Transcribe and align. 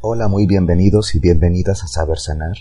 Hola, 0.00 0.28
muy 0.28 0.46
bienvenidos 0.46 1.16
y 1.16 1.18
bienvenidas 1.18 1.82
a 1.82 1.88
Saber 1.88 2.20
Sanar. 2.20 2.56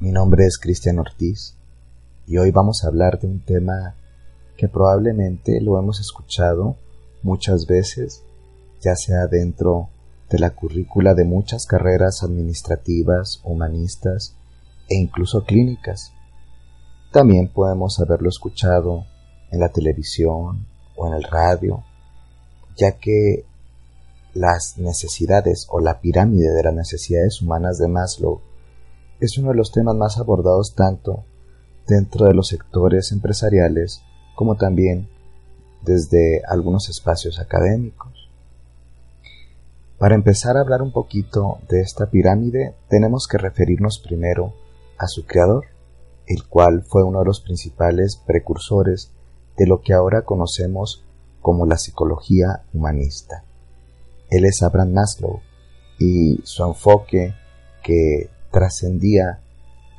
Mi 0.00 0.12
nombre 0.12 0.46
es 0.46 0.56
Cristian 0.56 0.98
Ortiz 0.98 1.54
y 2.26 2.38
hoy 2.38 2.52
vamos 2.52 2.82
a 2.82 2.88
hablar 2.88 3.20
de 3.20 3.26
un 3.26 3.40
tema 3.40 3.96
que 4.56 4.66
probablemente 4.66 5.60
lo 5.60 5.78
hemos 5.78 6.00
escuchado 6.00 6.76
muchas 7.22 7.66
veces, 7.66 8.22
ya 8.80 8.96
sea 8.96 9.26
dentro 9.26 9.90
de 10.30 10.38
la 10.38 10.54
currícula 10.54 11.12
de 11.12 11.26
muchas 11.26 11.66
carreras 11.66 12.22
administrativas, 12.22 13.42
humanistas 13.44 14.34
e 14.88 14.94
incluso 14.96 15.44
clínicas. 15.44 16.14
También 17.12 17.52
podemos 17.52 18.00
haberlo 18.00 18.30
escuchado 18.30 19.04
en 19.50 19.60
la 19.60 19.68
televisión 19.68 20.66
o 20.96 21.08
en 21.08 21.12
el 21.12 21.24
radio, 21.24 21.84
ya 22.74 22.92
que 22.92 23.44
las 24.38 24.78
necesidades 24.78 25.66
o 25.70 25.80
la 25.80 26.00
pirámide 26.00 26.50
de 26.50 26.62
las 26.62 26.74
necesidades 26.74 27.42
humanas 27.42 27.78
de 27.78 27.88
Maslow 27.88 28.40
es 29.20 29.36
uno 29.36 29.50
de 29.50 29.56
los 29.56 29.72
temas 29.72 29.96
más 29.96 30.18
abordados 30.18 30.74
tanto 30.74 31.24
dentro 31.86 32.26
de 32.26 32.34
los 32.34 32.48
sectores 32.48 33.10
empresariales 33.10 34.02
como 34.36 34.56
también 34.56 35.08
desde 35.82 36.42
algunos 36.46 36.88
espacios 36.88 37.40
académicos. 37.40 38.30
Para 39.98 40.14
empezar 40.14 40.56
a 40.56 40.60
hablar 40.60 40.82
un 40.82 40.92
poquito 40.92 41.58
de 41.68 41.80
esta 41.80 42.06
pirámide 42.06 42.76
tenemos 42.88 43.26
que 43.26 43.38
referirnos 43.38 43.98
primero 43.98 44.54
a 44.96 45.08
su 45.08 45.26
creador, 45.26 45.66
el 46.26 46.46
cual 46.46 46.84
fue 46.84 47.02
uno 47.02 47.20
de 47.20 47.24
los 47.24 47.40
principales 47.40 48.16
precursores 48.16 49.10
de 49.56 49.66
lo 49.66 49.80
que 49.80 49.94
ahora 49.94 50.22
conocemos 50.22 51.04
como 51.42 51.66
la 51.66 51.78
psicología 51.78 52.62
humanista. 52.72 53.44
Él 54.30 54.44
es 54.44 54.62
Abraham 54.62 54.92
Maslow 54.92 55.40
y 55.98 56.40
su 56.44 56.64
enfoque 56.64 57.34
que 57.82 58.30
trascendía 58.50 59.40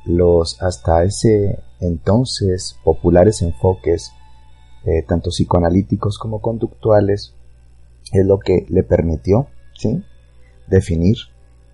los 0.04 0.60
hasta 0.62 1.04
ese 1.04 1.60
entonces 1.80 2.76
populares 2.84 3.42
enfoques 3.42 4.12
eh, 4.84 5.02
tanto 5.06 5.30
psicoanalíticos 5.30 6.18
como 6.18 6.40
conductuales 6.40 7.34
es 8.12 8.26
lo 8.26 8.38
que 8.38 8.66
le 8.68 8.82
permitió 8.82 9.48
¿sí? 9.74 10.02
definir 10.68 11.16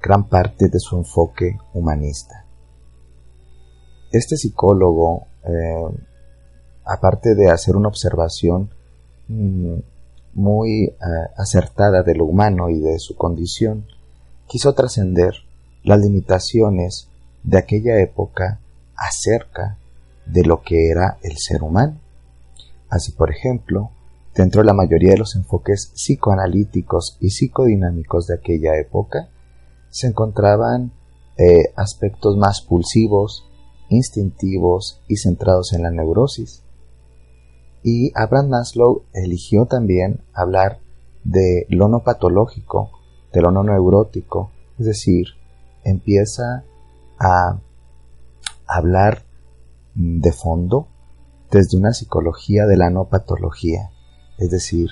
gran 0.02 0.28
parte 0.28 0.68
de 0.68 0.78
su 0.78 0.96
enfoque 0.96 1.58
humanista. 1.74 2.44
Este 4.12 4.36
psicólogo, 4.36 5.26
eh, 5.44 5.96
aparte 6.84 7.34
de 7.34 7.50
hacer 7.50 7.76
una 7.76 7.88
observación 7.88 8.70
mm, 9.28 9.74
muy 10.36 10.84
eh, 10.84 10.94
acertada 11.36 12.02
de 12.02 12.14
lo 12.14 12.26
humano 12.26 12.68
y 12.68 12.78
de 12.78 12.98
su 12.98 13.16
condición, 13.16 13.86
quiso 14.46 14.74
trascender 14.74 15.32
las 15.82 15.98
limitaciones 16.00 17.08
de 17.42 17.58
aquella 17.58 17.98
época 18.00 18.60
acerca 18.96 19.78
de 20.26 20.44
lo 20.44 20.60
que 20.60 20.90
era 20.90 21.18
el 21.22 21.38
ser 21.38 21.62
humano. 21.62 21.98
Así, 22.90 23.12
por 23.12 23.30
ejemplo, 23.30 23.90
dentro 24.34 24.60
de 24.60 24.66
la 24.66 24.74
mayoría 24.74 25.12
de 25.12 25.18
los 25.18 25.36
enfoques 25.36 25.92
psicoanalíticos 25.94 27.16
y 27.20 27.30
psicodinámicos 27.30 28.26
de 28.26 28.34
aquella 28.34 28.78
época, 28.78 29.30
se 29.88 30.08
encontraban 30.08 30.92
eh, 31.38 31.72
aspectos 31.76 32.36
más 32.36 32.60
pulsivos, 32.60 33.48
instintivos 33.88 35.00
y 35.08 35.16
centrados 35.16 35.72
en 35.72 35.82
la 35.82 35.90
neurosis, 35.90 36.62
y 37.82 38.12
Abraham 38.14 38.48
Maslow 38.48 39.04
eligió 39.12 39.66
también 39.66 40.20
hablar 40.32 40.80
de 41.24 41.66
lo 41.68 41.88
no 41.88 42.02
patológico, 42.02 42.90
de 43.32 43.42
lo 43.42 43.50
no 43.50 43.62
neurótico, 43.62 44.50
es 44.78 44.86
decir, 44.86 45.26
empieza 45.84 46.64
a 47.18 47.58
hablar 48.66 49.22
de 49.94 50.32
fondo 50.32 50.88
desde 51.50 51.78
una 51.78 51.92
psicología 51.92 52.66
de 52.66 52.76
la 52.76 52.90
no 52.90 53.08
patología, 53.08 53.90
es 54.38 54.50
decir, 54.50 54.90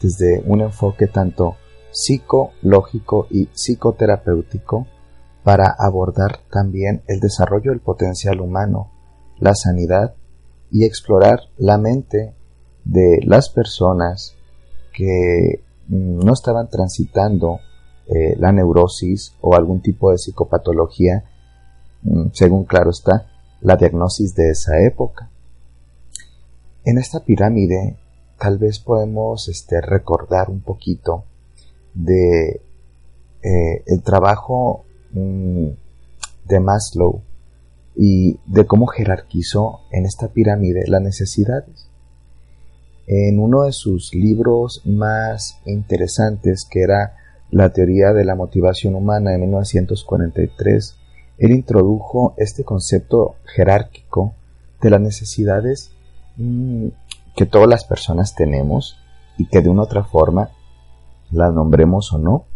desde 0.00 0.42
un 0.46 0.60
enfoque 0.60 1.06
tanto 1.06 1.56
psicológico 1.90 3.26
y 3.30 3.46
psicoterapéutico 3.46 4.86
para 5.42 5.74
abordar 5.78 6.40
también 6.50 7.02
el 7.06 7.20
desarrollo 7.20 7.70
del 7.70 7.80
potencial 7.80 8.40
humano, 8.40 8.92
la 9.38 9.54
sanidad 9.54 10.14
y 10.70 10.84
explorar 10.84 11.40
la 11.58 11.78
mente 11.78 12.34
de 12.84 13.20
las 13.24 13.48
personas 13.48 14.34
que 14.92 15.62
mm, 15.88 16.18
no 16.24 16.32
estaban 16.32 16.68
transitando 16.68 17.60
eh, 18.06 18.36
la 18.38 18.52
neurosis 18.52 19.34
o 19.40 19.54
algún 19.54 19.80
tipo 19.80 20.10
de 20.10 20.18
psicopatología, 20.18 21.24
mm, 22.02 22.28
según 22.32 22.64
claro 22.64 22.90
está 22.90 23.26
la 23.60 23.76
diagnosis 23.76 24.34
de 24.34 24.50
esa 24.50 24.80
época. 24.80 25.30
En 26.84 26.98
esta 26.98 27.20
pirámide 27.20 27.96
tal 28.38 28.58
vez 28.58 28.78
podemos 28.78 29.48
este, 29.48 29.80
recordar 29.80 30.50
un 30.50 30.60
poquito 30.60 31.24
de 31.94 32.60
eh, 33.42 33.82
el 33.86 34.02
trabajo 34.02 34.84
mm, 35.12 35.68
de 36.44 36.60
Maslow 36.60 37.22
y 37.96 38.38
de 38.46 38.66
cómo 38.66 38.86
jerarquizó 38.86 39.80
en 39.90 40.04
esta 40.04 40.28
pirámide 40.28 40.84
las 40.86 41.00
necesidades. 41.00 41.88
En 43.06 43.38
uno 43.38 43.62
de 43.62 43.72
sus 43.72 44.14
libros 44.14 44.82
más 44.84 45.58
interesantes, 45.64 46.66
que 46.70 46.82
era 46.82 47.16
La 47.50 47.72
teoría 47.72 48.12
de 48.12 48.24
la 48.24 48.34
motivación 48.34 48.96
humana 48.96 49.30
de 49.30 49.38
1943, 49.38 50.96
él 51.38 51.50
introdujo 51.52 52.34
este 52.36 52.64
concepto 52.64 53.36
jerárquico 53.44 54.34
de 54.82 54.90
las 54.90 55.00
necesidades 55.00 55.92
mm, 56.36 56.88
que 57.36 57.46
todas 57.46 57.68
las 57.68 57.84
personas 57.84 58.34
tenemos 58.34 58.98
y 59.38 59.46
que 59.46 59.62
de 59.62 59.68
una 59.68 59.82
u 59.82 59.84
otra 59.84 60.04
forma, 60.04 60.50
las 61.30 61.52
nombremos 61.52 62.12
o 62.12 62.18
no, 62.18 62.46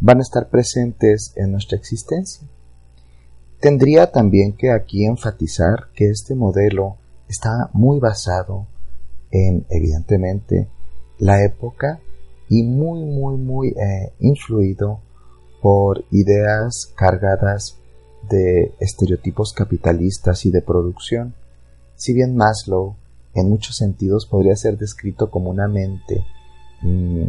van 0.00 0.18
a 0.18 0.22
estar 0.22 0.48
presentes 0.48 1.32
en 1.36 1.52
nuestra 1.52 1.76
existencia. 1.76 2.46
Tendría 3.60 4.10
también 4.10 4.54
que 4.56 4.70
aquí 4.70 5.04
enfatizar 5.04 5.88
que 5.94 6.08
este 6.08 6.34
modelo 6.34 6.96
está 7.28 7.68
muy 7.74 8.00
basado 8.00 8.66
en, 9.30 9.66
evidentemente, 9.68 10.68
la 11.18 11.44
época 11.44 12.00
y 12.48 12.62
muy, 12.62 13.04
muy, 13.04 13.36
muy 13.36 13.68
eh, 13.68 14.14
influido 14.18 15.00
por 15.60 16.04
ideas 16.10 16.90
cargadas 16.96 17.76
de 18.30 18.72
estereotipos 18.80 19.52
capitalistas 19.52 20.46
y 20.46 20.50
de 20.50 20.62
producción. 20.62 21.34
Si 21.96 22.14
bien 22.14 22.36
Maslow 22.36 22.96
en 23.34 23.50
muchos 23.50 23.76
sentidos 23.76 24.24
podría 24.24 24.56
ser 24.56 24.78
descrito 24.78 25.30
como 25.30 25.50
una 25.50 25.68
mente 25.68 26.24
mm, 26.80 27.26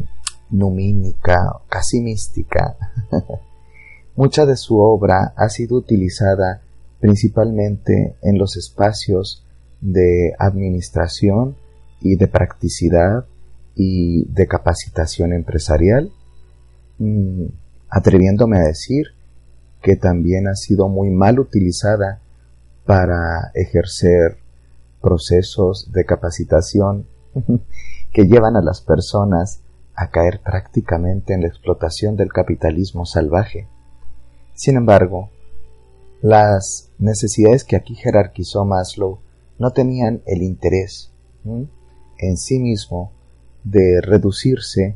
numínica, 0.50 1.60
casi 1.68 2.00
mística, 2.00 2.78
Mucha 4.16 4.46
de 4.46 4.58
su 4.58 4.78
obra 4.78 5.34
ha 5.38 5.50
sido 5.50 5.78
utilizada 5.78 6.62
principalmente 7.00 8.16
en 8.22 8.38
los 8.38 8.58
espacios 8.58 9.46
de 9.80 10.34
administración 10.38 11.56
y 12.02 12.16
de 12.16 12.28
practicidad 12.28 13.26
y 13.76 14.26
de 14.26 14.48
capacitación 14.48 15.34
empresarial, 15.34 16.12
mm, 17.00 17.46
atreviéndome 17.90 18.58
a 18.58 18.68
decir 18.68 19.08
que 19.82 19.96
también 19.96 20.48
ha 20.48 20.56
sido 20.56 20.90
muy 20.90 21.10
mal 21.10 21.40
utilizada 21.40 22.22
para 22.86 23.52
ejercer 23.56 24.38
procesos 25.02 25.92
de 25.92 26.06
capacitación 26.06 27.08
que 28.14 28.26
llevan 28.26 28.56
a 28.56 28.62
las 28.62 28.82
personas 28.82 29.62
a 29.96 30.10
caer 30.10 30.42
prácticamente 30.44 31.34
en 31.34 31.42
la 31.42 31.48
explotación 31.48 32.16
del 32.16 32.32
capitalismo 32.32 33.06
salvaje. 33.06 33.68
Sin 34.54 34.78
embargo, 34.78 35.30
las 36.22 36.92
necesidades 37.00 37.64
que 37.64 37.76
aquí 37.76 37.96
jerarquizó 37.96 38.64
Maslow 38.66 39.20
no 39.58 39.72
tenían 39.72 40.22
el 40.26 40.44
interés 40.44 41.12
en 42.18 42.38
sí 42.38 42.60
mismo 42.60 43.12
de 43.64 44.02
reducirse 44.02 44.96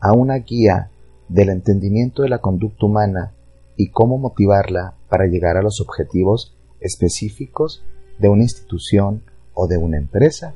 a 0.00 0.12
una 0.12 0.36
guía 0.36 0.90
del 1.28 1.50
entendimiento 1.50 2.22
de 2.22 2.28
la 2.28 2.38
conducta 2.38 2.86
humana 2.86 3.32
y 3.76 3.90
cómo 3.90 4.18
motivarla 4.18 4.94
para 5.08 5.26
llegar 5.26 5.56
a 5.56 5.62
los 5.62 5.80
objetivos 5.80 6.54
específicos 6.80 7.82
de 8.18 8.28
una 8.28 8.42
institución 8.42 9.22
o 9.54 9.66
de 9.66 9.78
una 9.78 9.96
empresa. 9.96 10.54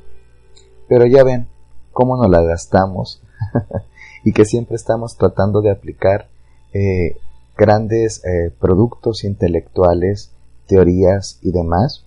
Pero 0.88 1.06
ya 1.06 1.24
ven 1.24 1.46
cómo 1.92 2.16
nos 2.16 2.30
la 2.30 2.42
gastamos 2.42 3.22
y 4.24 4.32
que 4.32 4.44
siempre 4.44 4.76
estamos 4.76 5.16
tratando 5.16 5.60
de 5.60 5.70
aplicar 5.70 6.28
eh, 6.72 7.16
grandes 7.56 8.24
eh, 8.24 8.52
productos 8.58 9.24
intelectuales, 9.24 10.32
teorías 10.66 11.38
y 11.42 11.52
demás, 11.52 12.04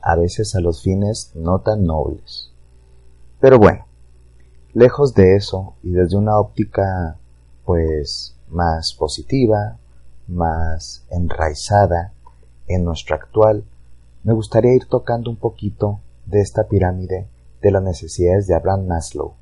a 0.00 0.16
veces 0.16 0.54
a 0.54 0.60
los 0.60 0.82
fines 0.82 1.32
no 1.34 1.60
tan 1.60 1.84
nobles. 1.84 2.50
Pero 3.40 3.58
bueno, 3.58 3.86
lejos 4.74 5.14
de 5.14 5.36
eso 5.36 5.74
y 5.82 5.90
desde 5.90 6.16
una 6.16 6.38
óptica 6.38 7.18
pues 7.64 8.36
más 8.48 8.94
positiva, 8.94 9.78
más 10.28 11.04
enraizada 11.10 12.12
en 12.68 12.84
nuestro 12.84 13.16
actual, 13.16 13.64
me 14.24 14.32
gustaría 14.32 14.74
ir 14.74 14.86
tocando 14.86 15.30
un 15.30 15.36
poquito 15.36 16.00
de 16.26 16.40
esta 16.40 16.68
pirámide 16.68 17.26
de 17.60 17.70
las 17.70 17.82
necesidades 17.82 18.46
de 18.46 18.54
Abraham 18.54 18.86
Maslow. 18.86 19.34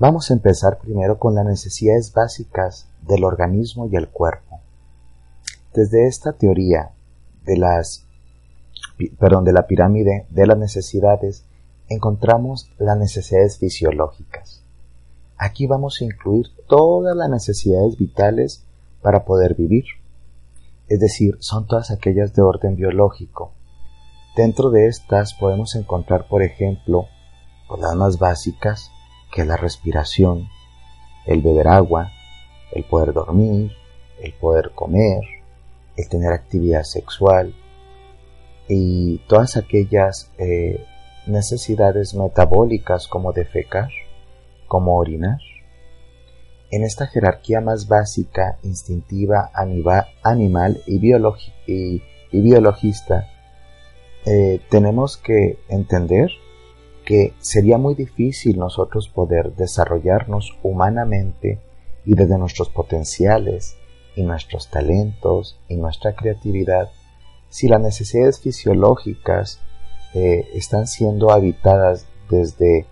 Vamos 0.00 0.30
a 0.30 0.34
empezar 0.34 0.78
primero 0.78 1.18
con 1.18 1.34
las 1.34 1.44
necesidades 1.44 2.12
básicas 2.12 2.88
del 3.02 3.24
organismo 3.24 3.88
y 3.90 3.96
el 3.96 4.08
cuerpo. 4.08 4.60
Desde 5.74 6.06
esta 6.06 6.34
teoría 6.34 6.92
de 7.44 7.56
las 7.56 8.06
perdón, 9.18 9.44
de 9.44 9.52
la 9.52 9.66
pirámide 9.66 10.26
de 10.30 10.46
las 10.46 10.56
necesidades 10.56 11.44
encontramos 11.88 12.70
las 12.78 12.96
necesidades 12.96 13.58
fisiológicas. 13.58 14.62
Aquí 15.36 15.66
vamos 15.66 16.00
a 16.00 16.04
incluir 16.04 16.46
todas 16.68 17.16
las 17.16 17.28
necesidades 17.28 17.96
vitales 17.96 18.64
para 19.02 19.24
poder 19.24 19.56
vivir. 19.56 19.84
Es 20.88 21.00
decir, 21.00 21.36
son 21.40 21.66
todas 21.66 21.90
aquellas 21.90 22.34
de 22.34 22.42
orden 22.42 22.76
biológico. 22.76 23.52
Dentro 24.36 24.70
de 24.70 24.86
estas 24.86 25.34
podemos 25.34 25.74
encontrar, 25.74 26.28
por 26.28 26.42
ejemplo, 26.42 27.06
las 27.80 27.96
más 27.96 28.18
básicas, 28.18 28.90
que 29.32 29.44
la 29.44 29.56
respiración, 29.56 30.48
el 31.26 31.42
beber 31.42 31.68
agua, 31.68 32.10
el 32.72 32.84
poder 32.84 33.12
dormir, 33.12 33.72
el 34.20 34.32
poder 34.34 34.72
comer, 34.74 35.22
el 35.96 36.08
tener 36.08 36.32
actividad 36.32 36.82
sexual 36.84 37.54
y 38.68 39.18
todas 39.28 39.56
aquellas 39.56 40.30
eh, 40.38 40.84
necesidades 41.26 42.14
metabólicas 42.14 43.08
como 43.08 43.32
defecar, 43.32 43.90
como 44.66 44.96
orinar. 44.96 45.38
En 46.70 46.84
esta 46.84 47.06
jerarquía 47.06 47.60
más 47.60 47.88
básica, 47.88 48.58
instintiva, 48.62 49.50
animal 49.54 50.82
y, 50.86 50.98
biologista, 52.30 53.26
eh, 54.26 54.60
tenemos 54.68 55.16
que 55.16 55.58
entender 55.68 56.30
que 57.08 57.32
sería 57.38 57.78
muy 57.78 57.94
difícil 57.94 58.58
nosotros 58.58 59.08
poder 59.08 59.54
desarrollarnos 59.56 60.58
humanamente 60.62 61.58
y 62.04 62.14
desde 62.14 62.36
nuestros 62.36 62.68
potenciales 62.68 63.78
y 64.14 64.24
nuestros 64.24 64.68
talentos 64.68 65.58
y 65.70 65.76
nuestra 65.76 66.14
creatividad 66.14 66.90
si 67.48 67.66
las 67.66 67.80
necesidades 67.80 68.40
fisiológicas 68.40 69.58
eh, 70.12 70.50
están 70.52 70.86
siendo 70.86 71.30
habitadas 71.30 72.04
desde 72.28 72.84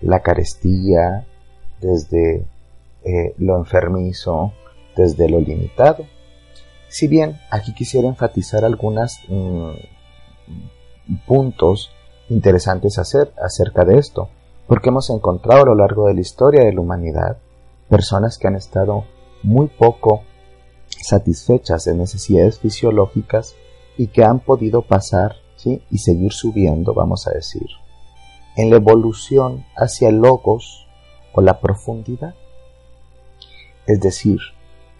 la 0.00 0.20
carestía, 0.20 1.26
desde 1.80 2.44
eh, 3.02 3.34
lo 3.38 3.56
enfermizo, 3.56 4.52
desde 4.96 5.28
lo 5.28 5.40
limitado. 5.40 6.06
Si 6.86 7.08
bien 7.08 7.40
aquí 7.50 7.74
quisiera 7.74 8.06
enfatizar 8.06 8.64
algunos 8.64 9.18
mm, 9.26 9.70
puntos 11.26 11.90
interesantes 12.28 12.98
hacer 12.98 13.32
acerca 13.42 13.84
de 13.84 13.98
esto, 13.98 14.28
porque 14.66 14.88
hemos 14.88 15.10
encontrado 15.10 15.62
a 15.62 15.66
lo 15.66 15.74
largo 15.74 16.08
de 16.08 16.14
la 16.14 16.20
historia 16.20 16.64
de 16.64 16.72
la 16.72 16.80
humanidad 16.80 17.38
personas 17.88 18.38
que 18.38 18.48
han 18.48 18.56
estado 18.56 19.04
muy 19.42 19.68
poco 19.68 20.22
satisfechas 20.88 21.84
de 21.84 21.94
necesidades 21.94 22.58
fisiológicas 22.58 23.54
y 23.96 24.08
que 24.08 24.24
han 24.24 24.40
podido 24.40 24.82
pasar 24.82 25.36
y 25.90 25.98
seguir 25.98 26.32
subiendo, 26.32 26.94
vamos 26.94 27.26
a 27.26 27.32
decir, 27.32 27.66
en 28.56 28.70
la 28.70 28.76
evolución 28.76 29.64
hacia 29.76 30.08
el 30.08 30.18
logos 30.18 30.86
o 31.32 31.40
la 31.40 31.60
profundidad. 31.60 32.34
Es 33.86 34.00
decir, 34.00 34.38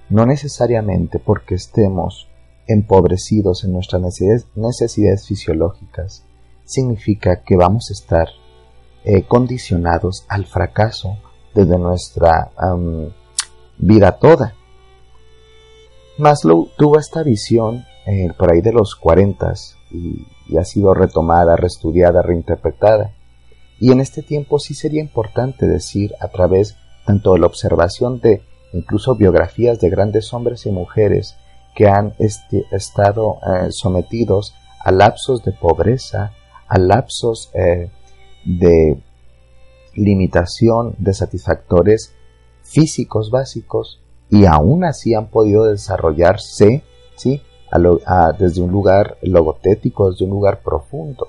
no 0.09 0.27
necesariamente 0.27 1.19
porque 1.19 1.55
estemos 1.55 2.29
empobrecidos 2.67 3.65
en 3.65 3.73
nuestras 3.73 4.03
necesidades, 4.03 5.27
fisiológicas, 5.27 6.25
significa 6.67 7.43
que 7.43 7.57
vamos 7.57 7.89
a 7.89 7.95
estar 7.95 8.29
eh, 9.05 9.23
condicionados 9.23 10.27
al 10.29 10.45
fracaso 10.45 11.17
desde 11.55 11.79
nuestra 11.79 12.51
vida 13.79 14.19
toda. 14.19 14.55
Maslow 16.19 16.69
tuvo 16.77 16.99
esta 16.99 17.23
visión 17.23 17.85
eh, 18.07 18.29
por 18.39 18.53
ahí 18.53 18.61
de 18.61 18.73
los 18.73 18.95
40 18.95 19.53
y, 19.91 20.57
ha 20.57 20.65
sido 20.65 20.95
retomada, 20.95 21.57
reestudiada, 21.57 22.23
reinterpretada. 22.23 23.13
Y 23.79 23.93
en 23.93 24.01
este 24.01 24.23
tiempo 24.23 24.59
sí 24.59 24.75
sería 24.75 25.03
importante 25.03 25.67
decir 25.67 26.15
a 26.21 26.29
través 26.29 26.77
tanto 27.05 27.35
de 27.35 27.41
la 27.41 27.47
observación 27.47 28.21
de 28.21 28.43
incluso 28.73 29.17
biografías 29.17 29.81
de 29.81 29.91
grandes 29.91 30.33
hombres 30.33 30.67
y 30.67 30.71
mujeres 30.71 31.37
que 31.75 31.89
han 31.89 32.15
este, 32.19 32.65
estado 32.73 33.39
eh, 33.43 33.69
sometidos 33.71 34.55
a 34.83 34.93
lapsos 34.93 35.43
de 35.43 35.53
pobreza, 35.53 36.33
a 36.69 36.79
lapsos 36.79 37.51
eh, 37.55 37.91
de 38.45 39.03
limitación 39.95 40.95
de 40.99 41.15
satisfactores 41.15 42.13
físicos 42.63 43.31
básicos 43.31 44.01
y 44.31 44.45
aún 44.45 44.85
así 44.85 45.15
han 45.15 45.29
podido 45.29 45.65
desarrollarse 45.65 46.83
¿sí? 47.17 47.43
desde 48.39 48.61
un 48.61 48.71
lugar 48.71 49.19
logotético, 49.23 50.11
desde 50.11 50.25
un 50.25 50.31
lugar 50.33 50.61
profundo. 50.63 51.29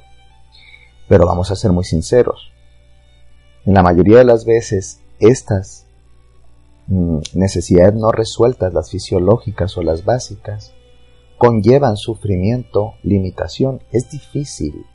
Pero 1.07 1.25
vamos 1.25 1.51
a 1.51 1.55
ser 1.55 1.71
muy 1.71 1.83
sinceros. 1.83 2.51
En 3.65 3.73
la 3.73 3.83
mayoría 3.83 4.19
de 4.19 4.25
las 4.25 4.45
veces, 4.45 5.01
estas 5.19 5.85
mm, 6.87 7.19
necesidades 7.33 7.93
no 7.95 8.11
resueltas, 8.11 8.73
las 8.73 8.89
fisiológicas 8.89 9.77
o 9.77 9.83
las 9.83 10.05
básicas, 10.05 10.73
conllevan 11.37 11.97
sufrimiento, 11.97 12.93
limitación. 13.03 13.83
Es 13.91 14.09
difícil, 14.09 14.85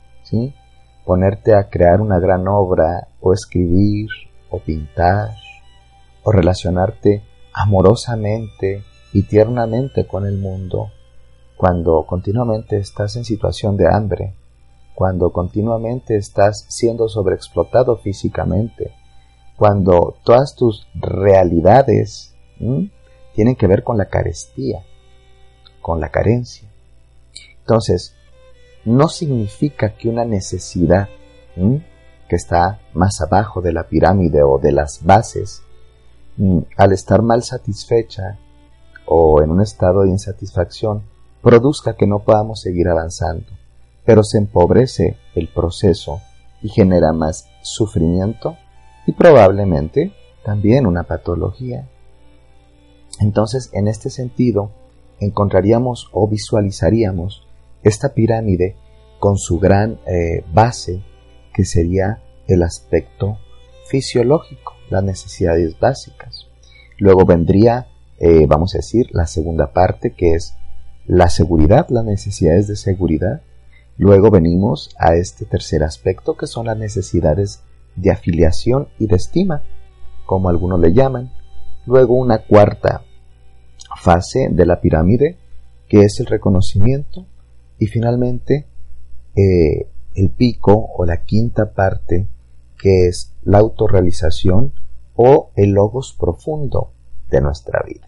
Ponerte 1.05 1.53
a 1.53 1.69
crear 1.69 2.01
una 2.01 2.19
gran 2.19 2.47
obra, 2.47 3.07
o 3.19 3.33
escribir, 3.33 4.09
o 4.49 4.59
pintar, 4.59 5.31
o 6.23 6.31
relacionarte 6.31 7.23
amorosamente 7.53 8.83
y 9.11 9.23
tiernamente 9.23 10.07
con 10.07 10.25
el 10.25 10.37
mundo, 10.37 10.91
cuando 11.57 12.05
continuamente 12.05 12.77
estás 12.77 13.15
en 13.15 13.25
situación 13.25 13.77
de 13.77 13.87
hambre, 13.87 14.33
cuando 14.95 15.31
continuamente 15.31 16.15
estás 16.15 16.65
siendo 16.69 17.07
sobreexplotado 17.09 17.97
físicamente, 17.97 18.93
cuando 19.57 20.15
todas 20.23 20.55
tus 20.55 20.87
realidades 20.95 22.33
tienen 23.33 23.55
que 23.55 23.67
ver 23.67 23.83
con 23.83 23.97
la 23.97 24.05
carestía, 24.05 24.83
con 25.81 25.99
la 25.99 26.09
carencia. 26.09 26.69
Entonces, 27.59 28.15
no 28.85 29.07
significa 29.07 29.95
que 29.95 30.09
una 30.09 30.25
necesidad 30.25 31.09
que 31.55 32.35
está 32.35 32.81
más 32.93 33.21
abajo 33.21 33.61
de 33.61 33.73
la 33.73 33.87
pirámide 33.87 34.43
o 34.43 34.59
de 34.59 34.71
las 34.71 35.03
bases, 35.03 35.63
al 36.77 36.91
estar 36.91 37.21
mal 37.21 37.43
satisfecha 37.43 38.39
o 39.05 39.41
en 39.41 39.51
un 39.51 39.61
estado 39.61 40.03
de 40.03 40.09
insatisfacción, 40.09 41.03
produzca 41.41 41.95
que 41.95 42.07
no 42.07 42.19
podamos 42.19 42.61
seguir 42.61 42.87
avanzando, 42.87 43.47
pero 44.05 44.23
se 44.23 44.37
empobrece 44.37 45.17
el 45.35 45.49
proceso 45.49 46.21
y 46.61 46.69
genera 46.69 47.13
más 47.13 47.49
sufrimiento 47.61 48.57
y 49.05 49.11
probablemente 49.11 50.13
también 50.43 50.87
una 50.87 51.03
patología. 51.03 51.87
Entonces, 53.19 53.69
en 53.73 53.87
este 53.87 54.09
sentido, 54.09 54.71
encontraríamos 55.19 56.09
o 56.11 56.27
visualizaríamos 56.27 57.42
esta 57.83 58.13
pirámide 58.13 58.75
con 59.19 59.37
su 59.37 59.59
gran 59.59 59.99
eh, 60.05 60.43
base, 60.53 61.03
que 61.53 61.65
sería 61.65 62.21
el 62.47 62.63
aspecto 62.63 63.37
fisiológico, 63.87 64.73
las 64.89 65.03
necesidades 65.03 65.79
básicas. 65.79 66.47
Luego 66.97 67.25
vendría, 67.25 67.87
eh, 68.19 68.45
vamos 68.47 68.75
a 68.75 68.79
decir, 68.79 69.07
la 69.11 69.27
segunda 69.27 69.71
parte, 69.71 70.11
que 70.11 70.33
es 70.33 70.55
la 71.05 71.29
seguridad, 71.29 71.87
las 71.89 72.05
necesidades 72.05 72.67
de 72.67 72.75
seguridad. 72.75 73.41
Luego 73.97 74.31
venimos 74.31 74.95
a 74.97 75.15
este 75.15 75.45
tercer 75.45 75.83
aspecto 75.83 76.35
que 76.35 76.47
son 76.47 76.65
las 76.65 76.77
necesidades 76.77 77.63
de 77.95 78.11
afiliación 78.11 78.87
y 78.99 79.07
de 79.07 79.15
estima, 79.15 79.63
como 80.25 80.49
algunos 80.49 80.79
le 80.79 80.93
llaman. 80.93 81.31
Luego 81.85 82.15
una 82.15 82.39
cuarta 82.39 83.03
fase 84.01 84.47
de 84.49 84.65
la 84.65 84.81
pirámide 84.81 85.37
que 85.87 86.01
es 86.01 86.19
el 86.19 86.25
reconocimiento 86.25 87.27
y 87.83 87.87
finalmente 87.87 88.65
eh, 89.35 89.89
el 90.15 90.29
pico 90.29 90.91
o 90.95 91.05
la 91.05 91.25
quinta 91.25 91.73
parte 91.73 92.29
que 92.77 93.07
es 93.07 93.33
la 93.43 93.57
autorrealización 93.57 94.73
o 95.15 95.51
el 95.57 95.71
logos 95.71 96.15
profundo 96.17 96.93
de 97.29 97.41
nuestra 97.41 97.83
vida. 97.85 98.07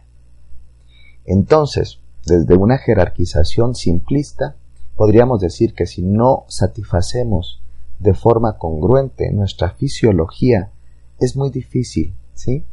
Entonces, 1.25 1.99
desde 2.25 2.55
una 2.55 2.77
jerarquización 2.77 3.75
simplista, 3.75 4.55
podríamos 4.95 5.41
decir 5.41 5.73
que 5.73 5.87
si 5.87 6.03
no 6.03 6.45
satisfacemos 6.47 7.61
de 7.99 8.13
forma 8.13 8.57
congruente 8.57 9.29
nuestra 9.31 9.71
fisiología 9.71 10.71
es 11.19 11.35
muy 11.35 11.49
difícil, 11.49 12.15
¿sí? 12.33 12.63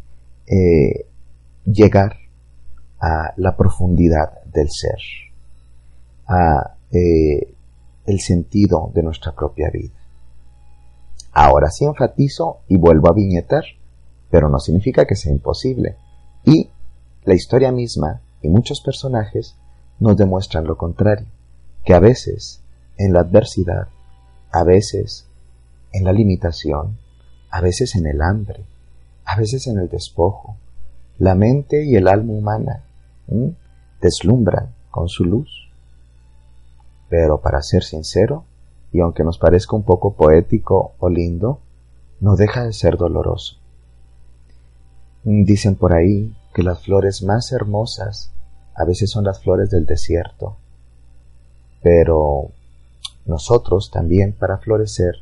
Eh, 0.47 1.07
llegar 1.65 2.17
a 3.01 3.33
la 3.37 3.57
profundidad 3.57 4.41
del 4.45 4.69
ser, 4.71 5.01
a 6.29 6.77
eh, 6.93 7.55
el 8.07 8.21
sentido 8.21 8.91
de 8.95 9.03
nuestra 9.03 9.33
propia 9.33 9.71
vida. 9.71 9.95
Ahora 11.33 11.71
sí 11.71 11.85
enfatizo 11.85 12.61
y 12.69 12.77
vuelvo 12.77 13.09
a 13.09 13.15
viñetar, 13.15 13.65
pero 14.31 14.49
no 14.49 14.59
significa 14.59 15.07
que 15.07 15.17
sea 15.17 15.33
imposible. 15.33 15.97
Y 16.45 16.71
la 17.25 17.35
historia 17.35 17.73
misma 17.73 18.21
y 18.43 18.49
muchos 18.49 18.81
personajes 18.81 19.57
nos 19.99 20.17
demuestran 20.17 20.67
lo 20.67 20.77
contrario, 20.77 21.27
que 21.85 21.95
a 21.95 22.01
veces 22.01 22.61
en 22.99 23.13
la 23.13 23.21
adversidad, 23.21 23.89
a 24.51 24.65
veces 24.65 25.27
en 25.93 26.05
la 26.05 26.13
limitación, 26.13 26.99
a 27.51 27.61
veces 27.61 27.95
en 27.95 28.07
el 28.07 28.21
hambre, 28.21 28.65
a 29.25 29.37
veces 29.37 29.67
en 29.67 29.79
el 29.79 29.89
despojo, 29.89 30.57
la 31.19 31.35
mente 31.35 31.85
y 31.85 31.95
el 31.97 32.09
alma 32.09 32.33
humana 32.33 32.85
deslumbran 34.01 34.75
con 34.91 35.09
su 35.09 35.25
luz. 35.25 35.62
Pero 37.13 37.43
para 37.43 37.61
ser 37.61 37.83
sincero, 37.83 38.47
y 38.91 39.01
aunque 39.01 39.23
nos 39.23 39.37
parezca 39.37 39.77
un 39.77 39.83
poco 39.83 40.15
poético 40.15 40.95
o 40.99 41.11
lindo, 41.11 41.61
no 42.21 42.37
deja 42.37 42.65
de 42.65 42.73
ser 42.73 42.97
doloroso. 42.97 43.59
Dicen 45.23 45.75
por 45.75 45.93
ahí 45.93 46.35
que 46.55 46.63
las 46.63 46.83
flores 46.83 47.23
más 47.23 47.53
hermosas 47.53 48.33
a 48.75 48.87
veces 48.87 49.11
son 49.11 49.25
las 49.25 49.43
flores 49.43 49.69
del 49.69 49.85
desierto, 49.85 50.57
pero 51.83 52.49
nosotros 53.27 53.91
también 53.91 54.33
para 54.33 54.57
florecer 54.57 55.17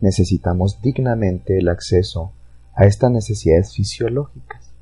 necesitamos 0.00 0.82
dignamente 0.82 1.56
el 1.56 1.70
acceso 1.70 2.32
a 2.74 2.84
estas 2.84 3.10
necesidades 3.12 3.72
fisiológicas, 3.72 4.74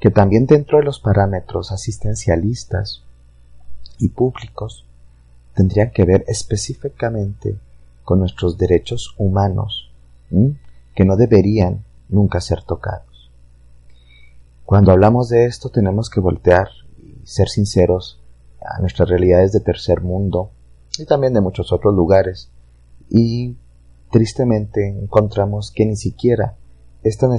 que 0.00 0.10
también 0.10 0.46
dentro 0.46 0.78
de 0.78 0.84
los 0.84 0.98
parámetros 0.98 1.70
asistencialistas 1.70 3.04
y 4.00 4.08
públicos 4.08 4.84
tendrían 5.54 5.90
que 5.90 6.04
ver 6.04 6.24
específicamente 6.28 7.58
con 8.04 8.18
nuestros 8.18 8.58
derechos 8.58 9.14
humanos, 9.18 9.90
que 10.94 11.04
no 11.04 11.16
deberían 11.16 11.84
nunca 12.08 12.40
ser 12.40 12.62
tocados. 12.62 13.30
Cuando 14.64 14.92
hablamos 14.92 15.28
de 15.28 15.46
esto 15.46 15.68
tenemos 15.68 16.10
que 16.10 16.20
voltear 16.20 16.68
y 16.98 17.26
ser 17.26 17.48
sinceros 17.48 18.20
a 18.60 18.80
nuestras 18.80 19.08
realidades 19.08 19.52
de 19.52 19.60
tercer 19.60 20.00
mundo 20.00 20.50
y 20.98 21.06
también 21.06 21.34
de 21.34 21.40
muchos 21.40 21.72
otros 21.72 21.94
lugares 21.94 22.50
y 23.08 23.56
tristemente 24.10 24.88
encontramos 24.88 25.72
que 25.72 25.86
ni 25.86 25.96
siquiera 25.96 26.56
estas 27.02 27.30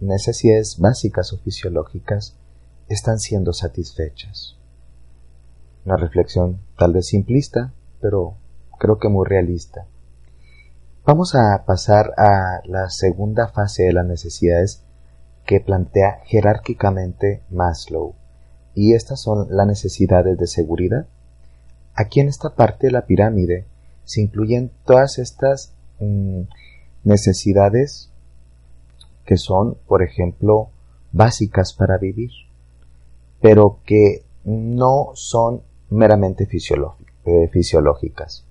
necesidades 0.00 0.78
básicas 0.78 1.32
o 1.32 1.38
fisiológicas 1.38 2.36
están 2.88 3.18
siendo 3.18 3.52
satisfechas. 3.52 4.59
Una 5.84 5.96
reflexión 5.96 6.60
tal 6.78 6.92
vez 6.92 7.06
simplista, 7.06 7.72
pero 8.00 8.34
creo 8.78 8.98
que 8.98 9.08
muy 9.08 9.26
realista. 9.26 9.86
Vamos 11.04 11.34
a 11.34 11.64
pasar 11.66 12.12
a 12.16 12.60
la 12.64 12.90
segunda 12.90 13.48
fase 13.48 13.84
de 13.84 13.92
las 13.92 14.06
necesidades 14.06 14.84
que 15.46 15.60
plantea 15.60 16.20
jerárquicamente 16.24 17.42
Maslow, 17.50 18.14
y 18.74 18.94
estas 18.94 19.20
son 19.20 19.48
las 19.50 19.66
necesidades 19.66 20.38
de 20.38 20.46
seguridad. 20.46 21.06
Aquí 21.94 22.20
en 22.20 22.28
esta 22.28 22.54
parte 22.54 22.86
de 22.86 22.92
la 22.92 23.06
pirámide 23.06 23.66
se 24.04 24.20
incluyen 24.20 24.70
todas 24.84 25.18
estas 25.18 25.74
Mm, 26.00 26.44
necesidades 27.04 28.10
que 29.26 29.36
son, 29.36 29.76
por 29.86 30.02
ejemplo, 30.02 30.70
básicas 31.12 31.74
para 31.74 31.98
vivir, 31.98 32.30
pero 33.40 33.80
que 33.84 34.24
no 34.44 35.10
son 35.14 35.62
meramente 35.90 36.48
eh, 36.50 37.48
fisiológicas. 37.52 38.46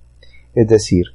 Es 0.54 0.68
decir, 0.68 1.06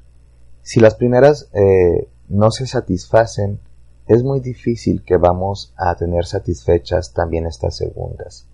si 0.62 0.80
las 0.80 0.94
primeras 0.94 1.50
eh, 1.52 2.08
no 2.28 2.50
se 2.50 2.66
satisfacen, 2.66 3.60
es 4.06 4.22
muy 4.22 4.40
difícil 4.40 5.02
que 5.02 5.16
vamos 5.16 5.72
a 5.76 5.94
tener 5.94 6.26
satisfechas 6.26 7.12
también 7.12 7.46
estas 7.46 7.76
segundas. 7.76 8.46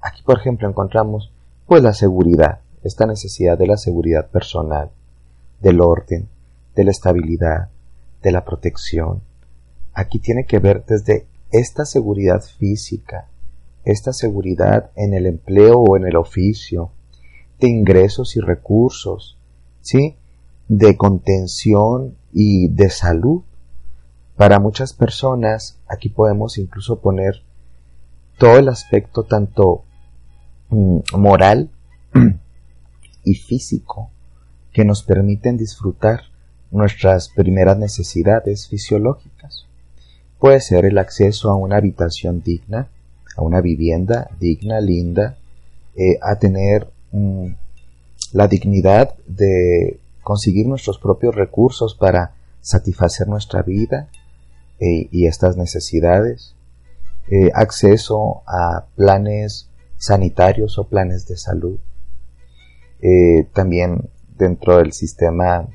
Aquí, 0.00 0.22
por 0.22 0.38
ejemplo, 0.38 0.68
encontramos 0.68 1.32
pues 1.66 1.82
la 1.82 1.92
seguridad, 1.92 2.60
esta 2.82 3.06
necesidad 3.06 3.56
de 3.56 3.66
la 3.66 3.76
seguridad 3.76 4.28
personal, 4.28 4.90
del 5.60 5.80
orden, 5.80 6.28
de 6.74 6.84
la 6.84 6.90
estabilidad, 6.90 7.68
de 8.22 8.32
la 8.32 8.44
protección. 8.44 9.22
Aquí 9.94 10.18
tiene 10.18 10.44
que 10.44 10.58
ver 10.58 10.84
desde 10.84 11.26
esta 11.50 11.84
seguridad 11.84 12.42
física, 12.42 13.28
esta 13.84 14.12
seguridad 14.12 14.90
en 14.96 15.14
el 15.14 15.26
empleo 15.26 15.80
o 15.80 15.96
en 15.96 16.06
el 16.06 16.16
oficio, 16.16 16.90
ingresos 17.68 18.36
y 18.36 18.40
recursos, 18.40 19.38
¿sí? 19.80 20.16
De 20.68 20.96
contención 20.96 22.16
y 22.32 22.68
de 22.68 22.90
salud. 22.90 23.42
Para 24.36 24.58
muchas 24.58 24.92
personas, 24.92 25.78
aquí 25.88 26.08
podemos 26.08 26.58
incluso 26.58 27.00
poner 27.00 27.42
todo 28.38 28.58
el 28.58 28.68
aspecto 28.68 29.24
tanto 29.24 29.84
mm, 30.70 30.98
moral 31.16 31.70
y 33.24 33.34
físico 33.34 34.10
que 34.72 34.84
nos 34.84 35.02
permiten 35.02 35.56
disfrutar 35.56 36.22
nuestras 36.70 37.28
primeras 37.28 37.78
necesidades 37.78 38.66
fisiológicas. 38.68 39.66
Puede 40.38 40.60
ser 40.60 40.86
el 40.86 40.98
acceso 40.98 41.50
a 41.50 41.54
una 41.56 41.76
habitación 41.76 42.42
digna, 42.42 42.88
a 43.36 43.42
una 43.42 43.60
vivienda 43.60 44.28
digna, 44.40 44.80
linda, 44.80 45.36
eh, 45.94 46.18
a 46.22 46.36
tener 46.36 46.88
mm, 47.12 47.46
la 48.32 48.48
dignidad 48.48 49.14
de 49.26 50.00
conseguir 50.22 50.66
nuestros 50.66 50.98
propios 50.98 51.34
recursos 51.34 51.94
para 51.94 52.34
satisfacer 52.60 53.28
nuestra 53.28 53.62
vida 53.62 54.08
eh, 54.78 55.08
y 55.10 55.26
estas 55.26 55.56
necesidades, 55.56 56.54
eh, 57.30 57.50
acceso 57.54 58.42
a 58.46 58.86
planes 58.96 59.68
sanitarios 59.96 60.78
o 60.78 60.84
planes 60.84 61.26
de 61.26 61.36
salud, 61.36 61.78
también 63.52 64.08
dentro 64.36 64.78
del 64.78 64.92
sistema 64.92 65.68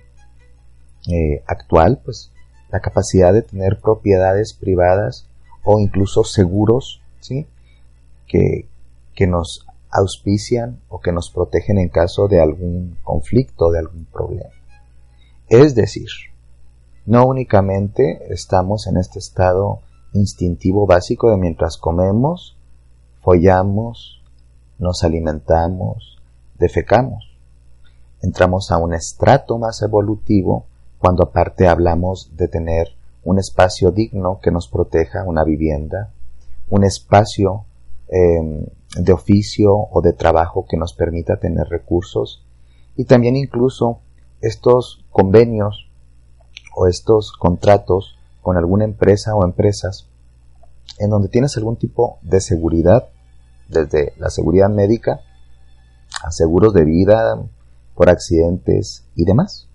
eh, 1.09 1.43
actual, 1.47 2.01
pues 2.03 2.31
la 2.69 2.81
capacidad 2.81 3.33
de 3.33 3.41
tener 3.41 3.79
propiedades 3.79 4.53
privadas 4.53 5.29
o 5.63 5.79
incluso 5.79 6.25
seguros, 6.25 7.01
¿sí? 7.21 7.47
Que, 8.27 8.67
que 9.15 9.25
nos 9.25 9.65
auspician 9.89 10.81
o 10.89 10.99
que 10.99 11.11
nos 11.11 11.31
protegen 11.31 11.77
en 11.77 11.89
caso 11.89 12.27
de 12.27 12.41
algún 12.41 12.97
conflicto, 13.03 13.71
de 13.71 13.79
algún 13.79 14.05
problema. 14.05 14.51
Es 15.49 15.75
decir, 15.75 16.07
no 17.05 17.25
únicamente 17.25 18.33
estamos 18.33 18.87
en 18.87 18.97
este 18.97 19.19
estado 19.19 19.79
instintivo 20.13 20.85
básico 20.85 21.29
de 21.29 21.37
mientras 21.37 21.77
comemos, 21.77 22.57
follamos, 23.21 24.21
nos 24.77 25.03
alimentamos, 25.03 26.17
defecamos. 26.59 27.37
Entramos 28.21 28.71
a 28.71 28.77
un 28.77 28.93
estrato 28.93 29.57
más 29.57 29.81
evolutivo 29.81 30.65
cuando 30.97 31.23
aparte 31.23 31.67
hablamos 31.67 32.35
de 32.35 32.47
tener 32.47 32.89
un 33.23 33.39
espacio 33.39 33.91
digno 33.91 34.39
que 34.41 34.51
nos 34.51 34.67
proteja, 34.67 35.23
una 35.23 35.43
vivienda, 35.43 36.11
un 36.69 36.83
espacio 36.83 37.65
em, 38.07 38.65
de 38.97 39.13
oficio 39.13 39.73
o 39.73 40.01
de 40.01 40.13
trabajo 40.13 40.65
que 40.67 40.77
nos 40.77 40.93
permita 40.93 41.37
tener 41.37 41.67
recursos 41.67 42.43
y 42.95 43.05
también 43.05 43.35
incluso 43.35 43.99
estos 44.41 45.05
convenios 45.11 45.89
o 46.75 46.87
estos 46.87 47.31
contratos 47.31 48.17
con 48.41 48.57
alguna 48.57 48.85
empresa 48.85 49.35
o 49.35 49.43
empresas 49.43 50.07
en 50.99 51.09
donde 51.09 51.29
tienes 51.29 51.57
algún 51.57 51.75
tipo 51.75 52.19
de 52.21 52.41
seguridad, 52.41 53.09
desde 53.67 54.13
la 54.17 54.29
seguridad 54.29 54.69
médica 54.69 55.21
a 56.23 56.31
seguros 56.31 56.73
de 56.73 56.85
vida 56.85 57.41
por 57.95 58.09
accidentes 58.09 59.05
y 59.15 59.25
demás. 59.25 59.67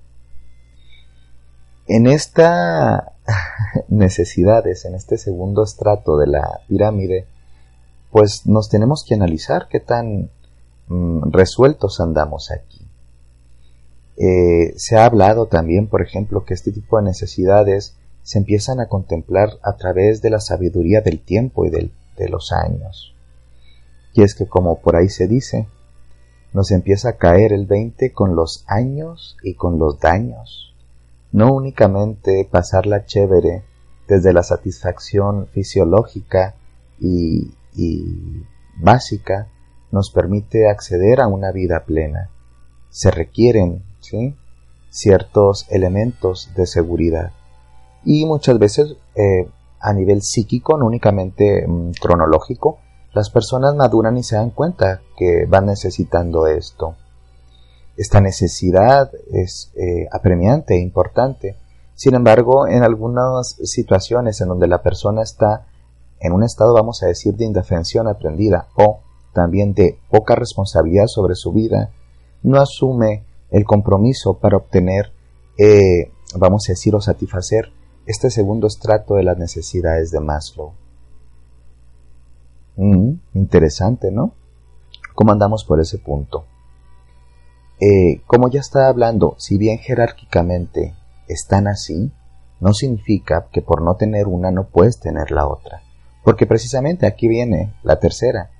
En 1.86 2.06
estas 2.06 3.02
necesidades, 3.88 4.84
en 4.84 4.94
este 4.94 5.18
segundo 5.18 5.62
estrato 5.62 6.16
de 6.16 6.28
la 6.28 6.60
pirámide, 6.68 7.26
pues 8.12 8.46
nos 8.46 8.68
tenemos 8.68 9.04
que 9.04 9.14
analizar 9.14 9.66
qué 9.68 9.80
tan 9.80 10.30
mm, 10.86 11.32
resueltos 11.32 11.98
andamos 12.00 12.52
aquí. 12.52 12.86
Eh, 14.16 14.74
se 14.76 14.96
ha 14.96 15.06
hablado 15.06 15.46
también, 15.46 15.88
por 15.88 16.02
ejemplo, 16.02 16.44
que 16.44 16.54
este 16.54 16.70
tipo 16.70 16.98
de 16.98 17.04
necesidades 17.04 17.96
se 18.22 18.38
empiezan 18.38 18.78
a 18.78 18.86
contemplar 18.86 19.58
a 19.64 19.76
través 19.76 20.22
de 20.22 20.30
la 20.30 20.38
sabiduría 20.38 21.00
del 21.00 21.18
tiempo 21.18 21.64
y 21.64 21.70
de 21.70 22.28
los 22.28 22.52
años. 22.52 23.16
Y 24.14 24.22
es 24.22 24.36
que, 24.36 24.46
como 24.46 24.80
por 24.80 24.94
ahí 24.94 25.08
se 25.08 25.26
dice, 25.26 25.66
nos 26.52 26.70
empieza 26.70 27.08
a 27.08 27.16
caer 27.16 27.52
el 27.52 27.66
20 27.66 28.12
con 28.12 28.36
los 28.36 28.64
años 28.68 29.36
y 29.42 29.54
con 29.54 29.80
los 29.80 29.98
daños 29.98 30.72
no 31.32 31.54
únicamente 31.54 32.46
pasarla 32.48 33.06
chévere 33.06 33.64
desde 34.06 34.32
la 34.32 34.42
satisfacción 34.42 35.48
fisiológica 35.48 36.54
y, 37.00 37.50
y 37.74 38.44
básica, 38.78 39.48
nos 39.90 40.10
permite 40.10 40.68
acceder 40.68 41.20
a 41.20 41.28
una 41.28 41.52
vida 41.52 41.84
plena. 41.84 42.30
Se 42.90 43.10
requieren 43.10 43.82
¿sí? 44.00 44.34
ciertos 44.90 45.66
elementos 45.70 46.50
de 46.56 46.66
seguridad. 46.66 47.32
Y 48.04 48.26
muchas 48.26 48.58
veces 48.58 48.96
eh, 49.14 49.48
a 49.80 49.92
nivel 49.92 50.22
psíquico, 50.22 50.76
no 50.76 50.86
únicamente 50.86 51.66
mm, 51.66 51.92
cronológico, 52.00 52.78
las 53.12 53.30
personas 53.30 53.74
maduran 53.74 54.16
y 54.16 54.22
se 54.22 54.36
dan 54.36 54.50
cuenta 54.50 55.02
que 55.16 55.44
van 55.46 55.66
necesitando 55.66 56.46
esto. 56.46 56.96
Esta 57.96 58.20
necesidad 58.20 59.10
es 59.30 59.70
eh, 59.76 60.08
apremiante 60.10 60.74
e 60.74 60.80
importante. 60.80 61.56
Sin 61.94 62.14
embargo, 62.14 62.66
en 62.66 62.82
algunas 62.82 63.56
situaciones 63.64 64.40
en 64.40 64.48
donde 64.48 64.66
la 64.66 64.82
persona 64.82 65.22
está 65.22 65.66
en 66.22 66.32
un 66.32 66.44
estado, 66.44 66.72
vamos 66.72 67.02
a 67.02 67.06
decir, 67.06 67.34
de 67.34 67.44
indefensión 67.44 68.06
aprendida 68.06 68.68
o 68.76 69.00
también 69.32 69.74
de 69.74 69.98
poca 70.08 70.36
responsabilidad 70.36 71.06
sobre 71.06 71.34
su 71.34 71.52
vida, 71.52 71.90
no 72.42 72.60
asume 72.60 73.24
el 73.50 73.64
compromiso 73.64 74.34
para 74.34 74.56
obtener, 74.56 75.12
eh, 75.58 76.12
vamos 76.36 76.68
a 76.68 76.72
decir, 76.72 76.94
o 76.94 77.00
satisfacer 77.00 77.72
este 78.06 78.30
segundo 78.30 78.68
estrato 78.68 79.14
de 79.14 79.24
las 79.24 79.36
necesidades 79.36 80.12
de 80.12 80.20
Maslow. 80.20 80.72
Mm, 82.76 83.14
interesante, 83.34 84.12
¿no? 84.12 84.32
¿Cómo 85.14 85.32
andamos 85.32 85.64
por 85.64 85.80
ese 85.80 85.98
punto? 85.98 86.44
Eh, 87.80 88.22
como 88.26 88.48
ya 88.48 88.60
estaba 88.60 88.86
hablando, 88.86 89.34
si 89.38 89.58
bien 89.58 89.78
jerárquicamente 89.78 90.94
están 91.26 91.66
así, 91.66 92.12
no 92.60 92.72
significa 92.74 93.48
que 93.50 93.60
por 93.60 93.82
no 93.82 93.96
tener 93.96 94.28
una 94.28 94.52
no 94.52 94.68
puedes 94.68 95.00
tener 95.00 95.32
la 95.32 95.48
otra. 95.48 95.82
Porque 96.24 96.46
precisamente 96.46 97.06
aquí 97.06 97.28
viene 97.28 97.74
la 97.82 97.98
tercera, 97.98 98.50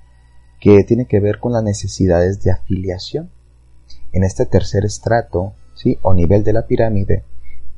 que 0.59 0.83
tiene 0.83 1.05
que 1.05 1.19
ver 1.19 1.39
con 1.39 1.51
las 1.53 1.63
necesidades 1.63 2.41
de 2.41 2.51
afiliación. 2.51 3.29
En 4.11 4.23
este 4.23 4.45
tercer 4.45 4.85
estrato, 4.85 5.53
¿sí? 5.73 5.97
o 6.01 6.13
nivel 6.13 6.43
de 6.43 6.53
la 6.53 6.67
pirámide, 6.67 7.23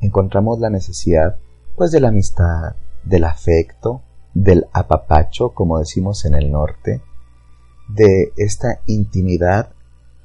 encontramos 0.02 0.60
la 0.60 0.70
necesidad 0.70 1.38
pues 1.76 1.92
de 1.92 2.00
la 2.00 2.10
amistad, 2.10 2.76
del 3.04 3.24
afecto, 3.24 4.02
del 4.34 4.68
apapacho, 4.74 5.50
como 5.50 5.80
decimos 5.80 6.26
en 6.26 6.36
el 6.36 6.52
norte, 6.52 7.02
de 7.88 8.34
esta 8.38 8.82
intimidad 8.86 9.70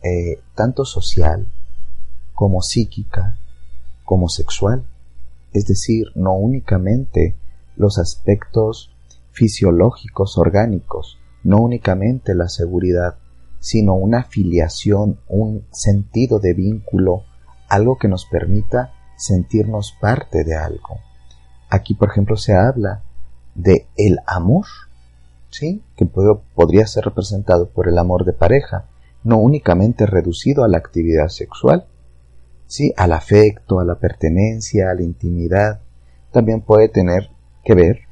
eh, 0.03 0.41
tanto 0.55 0.85
social 0.85 1.47
como 2.35 2.63
psíquica 2.63 3.39
como 4.05 4.29
sexual, 4.29 4.85
es 5.53 5.67
decir, 5.67 6.07
no 6.15 6.35
únicamente 6.35 7.37
los 7.77 7.99
aspectos 7.99 8.91
fisiológicos 9.33 10.39
orgánicos, 10.39 11.19
no 11.43 11.59
únicamente 11.59 12.35
la 12.35 12.49
seguridad, 12.49 13.17
sino 13.59 13.95
una 13.95 14.21
afiliación, 14.21 15.21
un 15.29 15.67
sentido 15.71 16.39
de 16.39 16.55
vínculo, 16.55 17.25
algo 17.69 17.99
que 17.99 18.09
nos 18.09 18.27
permita 18.27 18.93
sentirnos 19.17 19.95
parte 20.01 20.45
de 20.45 20.57
algo. 20.57 20.99
Aquí, 21.69 21.95
por 21.95 22.11
ejemplo, 22.11 22.37
se 22.37 22.55
habla 22.55 23.03
de 23.55 23.87
el 23.97 24.19
amor, 24.27 24.67
¿sí? 25.51 25.83
Que 25.97 26.07
podría 26.07 26.87
ser 26.87 27.05
representado 27.05 27.69
por 27.69 27.89
el 27.89 27.99
amor 27.99 28.25
de 28.25 28.33
pareja, 28.33 28.87
no 29.23 29.39
únicamente 29.39 30.07
reducido 30.07 30.65
a 30.65 30.69
la 30.69 30.79
actividad 30.79 31.29
sexual, 31.29 31.87
sí, 32.67 32.95
al 32.97 33.13
afecto, 33.13 33.79
a 33.79 33.85
la 33.85 33.97
pertenencia, 33.97 34.91
a 34.91 34.95
la 34.95 35.03
intimidad, 35.03 35.81
también 36.33 36.63
puede 36.63 36.89
tener 36.89 37.31
que 37.65 37.75
ver 37.75 38.10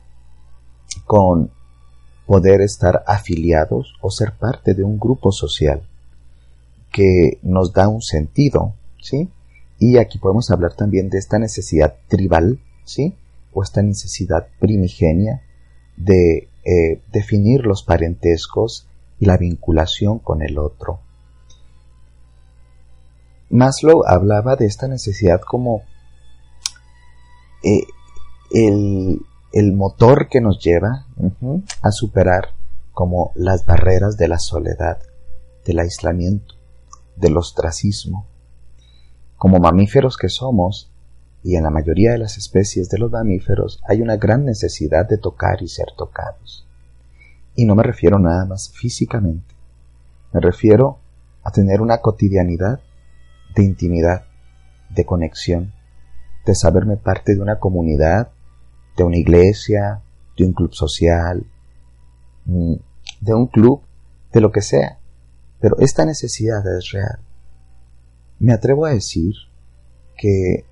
con 1.08 1.50
poder 2.26 2.60
estar 2.60 3.02
afiliados 3.06 3.94
o 4.02 4.10
ser 4.10 4.34
parte 4.34 4.74
de 4.74 4.84
un 4.84 5.00
grupo 5.00 5.32
social 5.32 5.82
que 6.92 7.38
nos 7.42 7.72
da 7.72 7.88
un 7.88 8.02
sentido, 8.02 8.74
¿sí? 9.00 9.30
Y 9.78 9.96
aquí 9.96 10.18
podemos 10.18 10.50
hablar 10.50 10.74
también 10.74 11.08
de 11.08 11.18
esta 11.18 11.38
necesidad 11.38 11.96
tribal, 12.08 12.60
¿sí? 12.84 13.14
o 13.52 13.62
esta 13.62 13.82
necesidad 13.82 14.48
primigenia 14.60 15.42
de 15.96 16.48
eh, 16.64 17.00
definir 17.10 17.64
los 17.64 17.82
parentescos 17.82 18.86
y 19.18 19.26
la 19.26 19.38
vinculación 19.38 20.18
con 20.18 20.42
el 20.42 20.58
otro. 20.58 21.00
Maslow 23.50 24.04
hablaba 24.06 24.56
de 24.56 24.66
esta 24.66 24.88
necesidad 24.88 25.40
como 25.40 25.82
eh, 27.62 27.84
el, 28.52 29.22
motor 29.74 30.28
que 30.28 30.40
nos 30.40 30.62
lleva 30.62 31.06
a 31.82 31.90
superar 31.90 32.50
como 32.92 33.32
las 33.34 33.64
barreras 33.64 34.16
de 34.16 34.28
la 34.28 34.38
soledad, 34.38 34.98
del 35.64 35.78
aislamiento, 35.78 36.54
del 37.16 37.36
ostracismo. 37.36 38.26
Como 39.36 39.58
mamíferos 39.58 40.16
que 40.16 40.28
somos, 40.28 40.90
y 41.42 41.56
en 41.56 41.62
la 41.62 41.70
mayoría 41.70 42.12
de 42.12 42.18
las 42.18 42.36
especies 42.36 42.88
de 42.88 42.98
los 42.98 43.10
mamíferos 43.10 43.80
hay 43.88 44.02
una 44.02 44.16
gran 44.16 44.44
necesidad 44.44 45.08
de 45.08 45.18
tocar 45.18 45.62
y 45.62 45.68
ser 45.68 45.86
tocados. 45.96 46.66
Y 47.54 47.64
no 47.64 47.74
me 47.74 47.82
refiero 47.82 48.18
nada 48.18 48.44
más 48.44 48.72
físicamente, 48.72 49.54
me 50.32 50.40
refiero 50.40 50.98
a 51.42 51.50
tener 51.50 51.80
una 51.80 51.98
cotidianidad 51.98 52.80
de 53.54 53.64
intimidad, 53.64 54.24
de 54.90 55.06
conexión, 55.06 55.72
de 56.44 56.54
saberme 56.54 56.96
parte 56.96 57.34
de 57.34 57.40
una 57.40 57.58
comunidad, 57.58 58.30
de 58.98 59.04
una 59.04 59.16
iglesia, 59.16 60.02
de 60.36 60.44
un 60.44 60.52
club 60.52 60.74
social, 60.74 61.46
mm, 62.44 62.74
de 63.20 63.34
un 63.34 63.46
club, 63.46 63.80
de 64.32 64.40
lo 64.40 64.50
que 64.50 64.60
sea. 64.60 64.98
Pero 65.60 65.78
esta 65.78 66.04
necesidad 66.04 66.60
es 66.76 66.90
real. 66.92 67.20
Me 68.40 68.52
atrevo 68.52 68.84
a 68.84 68.90
decir 68.90 69.34
que 70.16 70.64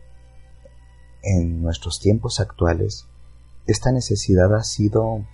en 1.22 1.62
nuestros 1.62 2.00
tiempos 2.00 2.40
actuales, 2.40 3.06
esta 3.66 3.90
necesidad 3.92 4.54
ha 4.54 4.62
sido 4.62 5.24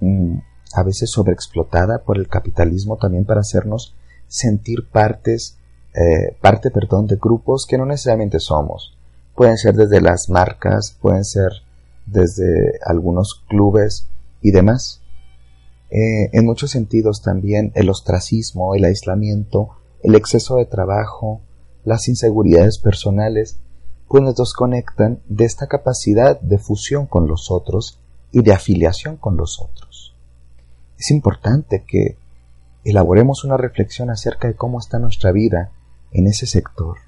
mm, 0.00 0.38
a 0.74 0.82
veces 0.84 1.10
sobreexplotada 1.10 2.02
por 2.02 2.18
el 2.18 2.28
capitalismo 2.28 2.96
también 2.96 3.24
para 3.24 3.40
hacernos 3.40 3.94
sentir 4.26 4.88
partes, 4.90 5.58
eh, 5.94 6.36
parte, 6.40 6.70
perdón, 6.70 7.06
de 7.06 7.16
grupos 7.16 7.66
que 7.66 7.78
no 7.78 7.84
necesariamente 7.84 8.40
somos. 8.40 8.96
Pueden 9.34 9.58
ser 9.58 9.74
desde 9.74 10.00
las 10.00 10.28
marcas, 10.28 10.96
pueden 11.00 11.24
ser 11.24 11.61
desde 12.06 12.78
algunos 12.84 13.44
clubes 13.48 14.08
y 14.40 14.50
demás. 14.50 15.02
Eh, 15.90 16.30
en 16.32 16.46
muchos 16.46 16.70
sentidos 16.70 17.22
también 17.22 17.72
el 17.74 17.90
ostracismo, 17.90 18.74
el 18.74 18.84
aislamiento, 18.84 19.70
el 20.02 20.14
exceso 20.14 20.56
de 20.56 20.66
trabajo, 20.66 21.40
las 21.84 22.08
inseguridades 22.08 22.78
personales 22.78 23.58
pues 24.08 24.22
nos 24.22 24.36
desconectan 24.36 25.20
de 25.26 25.46
esta 25.46 25.68
capacidad 25.68 26.38
de 26.40 26.58
fusión 26.58 27.06
con 27.06 27.26
los 27.26 27.50
otros 27.50 27.98
y 28.30 28.42
de 28.42 28.52
afiliación 28.52 29.16
con 29.16 29.38
los 29.38 29.60
otros. 29.60 30.14
Es 30.98 31.10
importante 31.10 31.84
que 31.86 32.18
elaboremos 32.84 33.44
una 33.44 33.56
reflexión 33.56 34.10
acerca 34.10 34.48
de 34.48 34.54
cómo 34.54 34.78
está 34.78 34.98
nuestra 34.98 35.32
vida 35.32 35.72
en 36.10 36.26
ese 36.26 36.46
sector. 36.46 36.98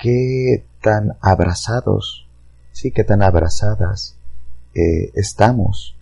Qué 0.00 0.64
tan 0.80 1.16
abrazados, 1.20 2.23
sí, 2.74 2.90
qué 2.90 3.04
tan 3.04 3.22
abrazadas 3.22 4.16
eh, 4.74 5.12
estamos 5.14 5.96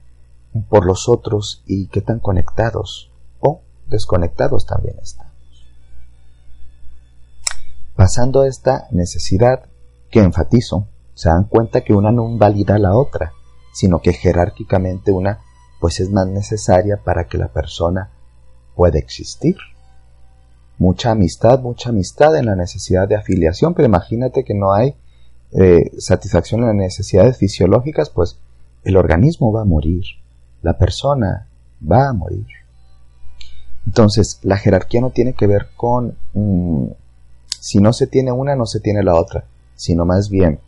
por 0.68 0.86
los 0.86 1.08
otros 1.08 1.62
y 1.66 1.86
qué 1.88 2.00
tan 2.00 2.18
conectados 2.18 3.10
o 3.40 3.60
desconectados 3.86 4.66
también 4.66 4.96
estamos. 5.00 5.32
Pasando 7.94 8.40
a 8.40 8.48
esta 8.48 8.88
necesidad 8.90 9.66
que 10.10 10.20
enfatizo, 10.20 10.88
se 11.14 11.28
dan 11.28 11.44
cuenta 11.44 11.82
que 11.82 11.92
una 11.92 12.10
no 12.10 12.28
invalida 12.28 12.78
la 12.78 12.96
otra, 12.96 13.34
sino 13.74 14.00
que 14.00 14.14
jerárquicamente 14.14 15.12
una 15.12 15.40
pues 15.78 16.00
es 16.00 16.10
más 16.10 16.26
necesaria 16.26 16.96
para 16.96 17.26
que 17.26 17.36
la 17.36 17.48
persona 17.48 18.10
pueda 18.74 18.98
existir. 18.98 19.56
Mucha 20.78 21.10
amistad, 21.10 21.60
mucha 21.60 21.90
amistad 21.90 22.34
en 22.36 22.46
la 22.46 22.56
necesidad 22.56 23.06
de 23.08 23.16
afiliación, 23.16 23.74
pero 23.74 23.88
imagínate 23.88 24.44
que 24.44 24.54
no 24.54 24.72
hay 24.72 24.96
eh, 25.52 25.90
satisfacción 25.98 26.60
en 26.60 26.68
las 26.68 26.76
necesidades 26.76 27.36
fisiológicas, 27.36 28.10
pues 28.10 28.38
el 28.84 28.96
organismo 28.96 29.52
va 29.52 29.62
a 29.62 29.66
morir, 29.66 30.02
la 30.62 30.78
persona 30.78 31.46
va 31.82 32.08
a 32.08 32.12
morir. 32.12 32.46
Entonces, 33.86 34.38
la 34.42 34.56
jerarquía 34.56 35.00
no 35.00 35.10
tiene 35.10 35.34
que 35.34 35.46
ver 35.46 35.68
con 35.76 36.16
mm, 36.34 36.86
si 37.60 37.78
no 37.78 37.92
se 37.92 38.06
tiene 38.06 38.32
una, 38.32 38.56
no 38.56 38.66
se 38.66 38.80
tiene 38.80 39.02
la 39.02 39.14
otra 39.14 39.44
sino 39.82 40.04
más 40.04 40.30
bien, 40.30 40.60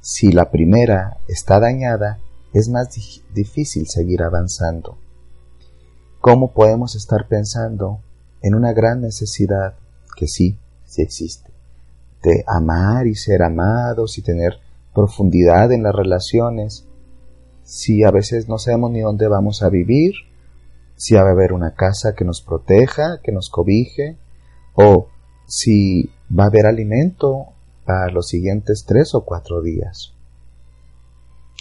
si 0.00 0.32
la 0.32 0.50
primera 0.50 1.18
está 1.28 1.60
dañada, 1.60 2.18
es 2.54 2.70
más 2.70 2.88
difícil 3.34 3.88
seguir 3.88 4.22
avanzando. 4.22 4.96
¿Cómo 6.22 6.52
podemos 6.52 6.94
estar 6.94 7.28
pensando 7.28 8.00
en 8.40 8.54
una 8.54 8.72
gran 8.72 9.02
necesidad 9.02 9.74
que 10.16 10.28
sí, 10.28 10.56
sí 10.86 11.02
existe, 11.02 11.50
de 12.24 12.42
amar 12.46 13.06
y 13.06 13.14
ser 13.14 13.42
amados 13.42 14.18
y 14.18 14.22
tener 14.22 14.58
profundidad 14.94 15.70
en 15.72 15.82
las 15.82 15.94
relaciones, 15.94 16.86
si 17.62 18.02
a 18.02 18.10
veces 18.10 18.48
no 18.48 18.58
sabemos 18.58 18.90
ni 18.90 19.00
dónde 19.00 19.28
vamos 19.28 19.62
a 19.62 19.68
vivir, 19.68 20.14
si 20.96 21.14
va 21.14 21.22
a 21.22 21.30
haber 21.30 21.52
una 21.52 21.74
casa 21.74 22.14
que 22.14 22.24
nos 22.24 22.42
proteja, 22.42 23.20
que 23.22 23.32
nos 23.32 23.50
cobije, 23.50 24.16
o 24.74 25.08
si 25.46 26.10
va 26.36 26.44
a 26.44 26.46
haber 26.46 26.66
alimento 26.66 27.48
para 27.84 28.10
los 28.10 28.28
siguientes 28.28 28.84
tres 28.86 29.14
o 29.14 29.24
cuatro 29.24 29.60
días. 29.60 30.14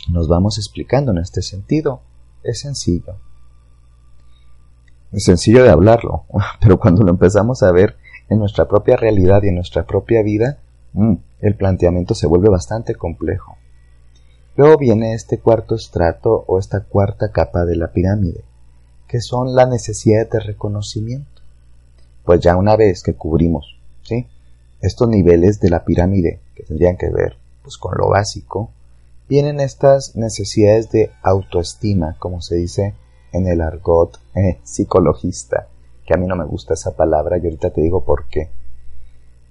Nos 0.09 0.27
vamos 0.27 0.57
explicando 0.57 1.11
en 1.11 1.17
este 1.17 1.41
sentido. 1.41 2.01
Es 2.43 2.61
sencillo. 2.61 3.15
Es 5.11 5.25
sencillo 5.25 5.63
de 5.63 5.69
hablarlo, 5.69 6.25
pero 6.61 6.79
cuando 6.79 7.03
lo 7.03 7.11
empezamos 7.11 7.63
a 7.63 7.71
ver 7.71 7.97
en 8.29 8.39
nuestra 8.39 8.67
propia 8.67 8.95
realidad 8.95 9.41
y 9.43 9.49
en 9.49 9.55
nuestra 9.55 9.85
propia 9.85 10.21
vida, 10.23 10.59
mm, 10.93 11.13
el 11.41 11.55
planteamiento 11.55 12.15
se 12.15 12.27
vuelve 12.27 12.49
bastante 12.49 12.95
complejo. 12.95 13.57
Luego 14.55 14.77
viene 14.77 15.13
este 15.13 15.39
cuarto 15.39 15.75
estrato 15.75 16.45
o 16.47 16.59
esta 16.59 16.81
cuarta 16.81 17.31
capa 17.31 17.65
de 17.65 17.75
la 17.75 17.91
pirámide, 17.91 18.43
que 19.07 19.19
son 19.19 19.55
las 19.55 19.67
necesidades 19.67 20.29
de 20.29 20.39
reconocimiento. 20.39 21.41
Pues 22.23 22.39
ya 22.39 22.55
una 22.55 22.75
vez 22.75 23.03
que 23.03 23.15
cubrimos 23.15 23.77
¿sí? 24.03 24.27
estos 24.81 25.09
niveles 25.09 25.59
de 25.59 25.69
la 25.69 25.83
pirámide 25.83 26.39
que 26.55 26.63
tendrían 26.63 26.97
que 26.97 27.09
ver 27.09 27.37
pues, 27.63 27.77
con 27.77 27.97
lo 27.97 28.09
básico, 28.09 28.71
vienen 29.27 29.59
estas 29.59 30.15
necesidades 30.15 30.91
de 30.91 31.11
autoestima, 31.23 32.15
como 32.19 32.41
se 32.41 32.55
dice 32.55 32.93
en 33.31 33.47
el 33.47 33.61
argot 33.61 34.19
eh, 34.35 34.59
psicologista, 34.63 35.67
que 36.05 36.13
a 36.13 36.17
mí 36.17 36.27
no 36.27 36.35
me 36.35 36.45
gusta 36.45 36.73
esa 36.73 36.95
palabra 36.95 37.37
y 37.37 37.45
ahorita 37.45 37.71
te 37.71 37.81
digo 37.81 38.03
por 38.03 38.27
qué. 38.27 38.49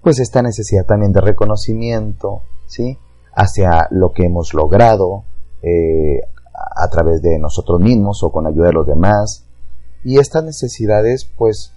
Pues 0.02 0.18
esta 0.18 0.42
necesidad 0.42 0.84
también 0.84 1.12
de 1.12 1.20
reconocimiento, 1.20 2.42
¿sí? 2.66 2.98
Hacia 3.34 3.86
lo 3.90 4.12
que 4.12 4.24
hemos 4.24 4.52
logrado 4.52 5.24
eh, 5.62 6.20
a 6.52 6.88
través 6.88 7.22
de 7.22 7.38
nosotros 7.38 7.80
mismos 7.80 8.22
o 8.22 8.30
con 8.30 8.46
ayuda 8.46 8.66
de 8.66 8.72
los 8.72 8.86
demás. 8.86 9.46
Y 10.04 10.18
estas 10.18 10.44
necesidades, 10.44 11.24
pues, 11.24 11.72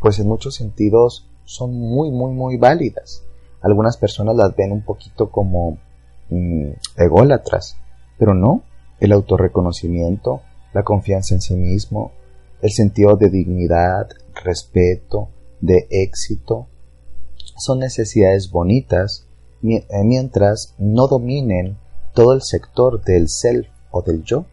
pues 0.00 0.18
en 0.18 0.28
muchos 0.28 0.56
sentidos 0.56 1.26
son 1.44 1.72
muy, 1.72 2.10
muy, 2.10 2.32
muy 2.32 2.56
válidas. 2.56 3.22
Algunas 3.62 3.96
personas 3.96 4.36
las 4.36 4.54
ven 4.56 4.72
un 4.72 4.82
poquito 4.82 5.30
como 5.30 5.78
mm, 6.30 6.70
ególatras, 6.96 7.76
pero 8.18 8.34
no. 8.34 8.62
El 8.98 9.12
autorreconocimiento, 9.12 10.42
la 10.74 10.82
confianza 10.82 11.34
en 11.34 11.40
sí 11.40 11.54
mismo, 11.54 12.12
el 12.62 12.70
sentido 12.70 13.16
de 13.16 13.30
dignidad, 13.30 14.08
respeto, 14.44 15.30
de 15.60 15.86
éxito, 15.90 16.68
son 17.56 17.78
necesidades 17.78 18.50
bonitas 18.50 19.26
eh, 19.62 19.84
mientras 20.04 20.74
no 20.78 21.06
dominen 21.06 21.76
todo 22.14 22.32
el 22.32 22.42
sector 22.42 23.02
del 23.04 23.28
self 23.28 23.68
o 23.90 24.02
del 24.02 24.22
yo. 24.24 24.46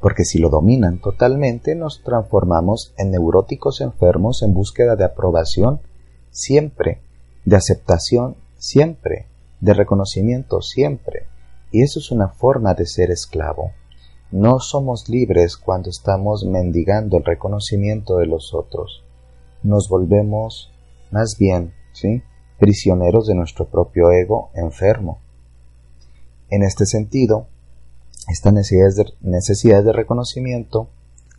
Porque 0.00 0.24
si 0.24 0.38
lo 0.38 0.48
dominan 0.48 1.00
totalmente 1.00 1.74
nos 1.74 2.02
transformamos 2.02 2.94
en 2.96 3.10
neuróticos 3.10 3.80
enfermos 3.80 4.42
en 4.42 4.54
búsqueda 4.54 4.96
de 4.96 5.04
aprobación 5.04 5.80
siempre, 6.30 7.00
de 7.44 7.56
aceptación 7.56 8.36
siempre, 8.56 9.26
de 9.60 9.74
reconocimiento 9.74 10.62
siempre. 10.62 11.26
Y 11.70 11.82
eso 11.82 11.98
es 11.98 12.10
una 12.10 12.28
forma 12.28 12.74
de 12.74 12.86
ser 12.86 13.10
esclavo. 13.10 13.72
No 14.32 14.60
somos 14.60 15.08
libres 15.08 15.56
cuando 15.56 15.90
estamos 15.90 16.44
mendigando 16.44 17.16
el 17.16 17.24
reconocimiento 17.24 18.16
de 18.18 18.26
los 18.26 18.54
otros. 18.54 19.02
Nos 19.64 19.88
volvemos, 19.88 20.70
más 21.10 21.36
bien, 21.36 21.74
¿sí? 21.92 22.22
prisioneros 22.58 23.26
de 23.26 23.34
nuestro 23.34 23.66
propio 23.68 24.12
ego 24.12 24.50
enfermo. 24.54 25.18
En 26.48 26.62
este 26.62 26.86
sentido, 26.86 27.48
estas 28.28 28.52
necesidades 28.52 29.84
de, 29.84 29.92
reconocimiento 29.92 30.88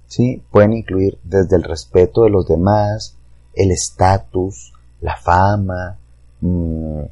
¿sí? 0.08 0.44
pueden 0.52 0.74
incluir 0.74 1.18
desde 1.24 1.56
el 1.56 1.64
respeto 1.64 2.24
de 2.24 2.30
los 2.30 2.46
demás, 2.46 3.16
el 3.54 3.72
estatus, 3.72 4.74
la 5.00 5.16
fama, 5.16 5.98
mm, 6.42 7.04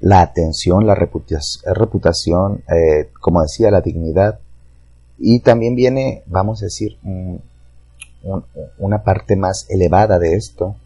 la 0.00 0.22
atención, 0.22 0.86
la 0.86 0.96
reputación, 0.96 2.64
eh, 2.68 3.10
como 3.20 3.42
decía, 3.42 3.70
la 3.70 3.80
dignidad, 3.80 4.40
y 5.22 5.40
también 5.40 5.76
viene, 5.76 6.24
vamos 6.26 6.62
a 6.62 6.64
decir, 6.64 6.98
una 8.78 9.04
parte 9.04 9.36
más 9.36 9.66
elevada 9.68 10.18
de 10.18 10.34
esto, 10.34 10.76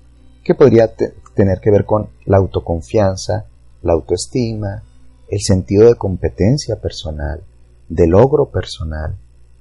que 0.43 0.57
podría 0.57 0.93
tener 1.35 1.61
que 1.61 1.71
ver 1.71 1.85
con 1.85 2.11
la 2.27 2.39
autoconfianza, 2.39 3.47
la 3.83 3.93
autoestima, 3.93 4.83
el 5.29 5.41
sentido 5.41 5.89
de 5.89 5.95
competencia 5.95 6.81
personal, 6.81 7.45
de 7.89 8.09
logro 8.09 8.51
personal, 8.51 9.17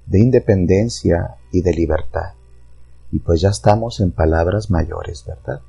de 0.07 0.19
independencia 0.19 1.35
y 1.51 1.61
de 1.61 1.73
libertad. 1.73 2.33
Y 3.11 3.19
pues 3.19 3.41
ya 3.41 3.49
estamos 3.49 3.99
en 3.99 4.11
palabras 4.11 4.71
mayores, 4.71 5.23
¿verdad? 5.25 5.61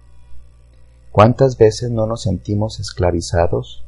¿Cuántas 1.12 1.58
veces 1.58 1.90
no 1.90 2.06
nos 2.06 2.22
sentimos 2.22 2.80
esclavizados, 2.80 3.84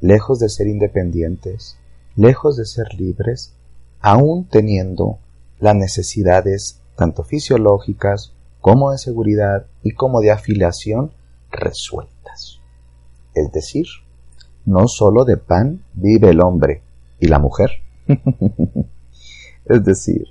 lejos 0.00 0.38
de 0.38 0.48
ser 0.48 0.68
independientes, 0.68 1.78
lejos 2.14 2.56
de 2.56 2.64
ser 2.64 2.94
libres, 2.94 3.55
aún 4.00 4.46
teniendo 4.48 5.18
las 5.58 5.74
necesidades 5.74 6.80
tanto 6.96 7.24
fisiológicas 7.24 8.32
como 8.60 8.90
de 8.90 8.98
seguridad 8.98 9.66
y 9.82 9.92
como 9.92 10.20
de 10.20 10.30
afiliación 10.30 11.12
resueltas. 11.50 12.60
Es 13.34 13.52
decir, 13.52 13.86
no 14.64 14.88
sólo 14.88 15.24
de 15.24 15.36
pan 15.36 15.84
vive 15.94 16.30
el 16.30 16.40
hombre 16.40 16.82
y 17.20 17.28
la 17.28 17.38
mujer. 17.38 17.70
es 19.66 19.84
decir, 19.84 20.26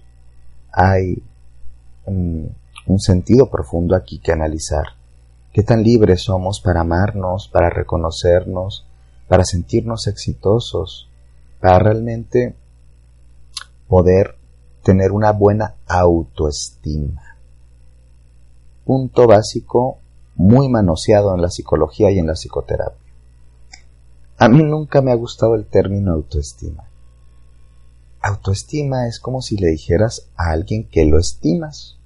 hay 0.71 1.21
un, 2.05 2.53
sentido 2.97 3.49
profundo 3.49 3.95
aquí 3.95 4.19
que 4.19 4.31
analizar. 4.31 4.85
¿Qué 5.53 5.63
tan 5.63 5.83
libres 5.83 6.23
somos 6.23 6.59
para 6.59 6.81
amarnos, 6.81 7.47
para 7.47 7.69
reconocernos, 7.69 8.85
para 9.27 9.43
sentirnos 9.45 10.07
exitosos, 10.07 11.09
para 11.61 11.79
realmente 11.79 12.55
poder 13.87 14.37
tener 14.83 15.11
una 15.11 15.31
buena 15.31 15.75
autoestima. 15.87 17.37
Punto 18.85 19.27
básico 19.27 19.97
muy 20.35 20.69
manoseado 20.69 21.33
en 21.33 21.41
la 21.41 21.49
psicología 21.49 22.11
y 22.11 22.19
en 22.19 22.27
la 22.27 22.33
psicoterapia. 22.33 23.13
A 24.37 24.49
mí 24.49 24.63
nunca 24.63 25.01
me 25.01 25.11
ha 25.11 25.15
gustado 25.15 25.55
el 25.55 25.65
término 25.65 26.13
autoestima. 26.13 26.83
Autoestima 28.21 29.07
es 29.07 29.19
como 29.19 29.41
si 29.41 29.57
le 29.57 29.69
dijeras 29.69 30.27
a 30.35 30.51
alguien 30.51 30.87
que 30.89 31.05
lo 31.05 31.19
estimas. 31.19 31.97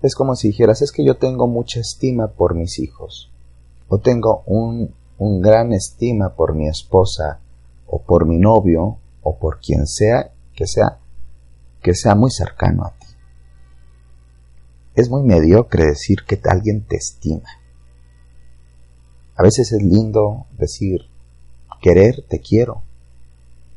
Es 0.00 0.14
como 0.14 0.36
si 0.36 0.48
dijeras 0.48 0.82
es 0.82 0.92
que 0.92 1.04
yo 1.04 1.16
tengo 1.16 1.46
mucha 1.46 1.80
estima 1.80 2.28
por 2.28 2.54
mis 2.54 2.78
hijos, 2.78 3.32
o 3.88 3.98
tengo 3.98 4.44
un, 4.46 4.94
un 5.18 5.42
gran 5.42 5.72
estima 5.72 6.34
por 6.34 6.54
mi 6.54 6.68
esposa, 6.68 7.40
o 7.86 8.00
por 8.00 8.24
mi 8.24 8.38
novio, 8.38 8.98
o 9.22 9.36
por 9.38 9.58
quien 9.58 9.86
sea 9.86 10.30
que 10.58 10.66
sea, 10.66 10.98
que 11.80 11.94
sea 11.94 12.16
muy 12.16 12.32
cercano 12.32 12.84
a 12.84 12.90
ti. 12.98 13.06
Es 14.96 15.08
muy 15.08 15.22
mediocre 15.22 15.86
decir 15.86 16.24
que 16.26 16.40
alguien 16.50 16.84
te 16.84 16.96
estima. 16.96 17.48
A 19.36 19.44
veces 19.44 19.70
es 19.70 19.80
lindo 19.80 20.46
decir, 20.58 21.02
querer, 21.80 22.24
te 22.28 22.40
quiero. 22.40 22.82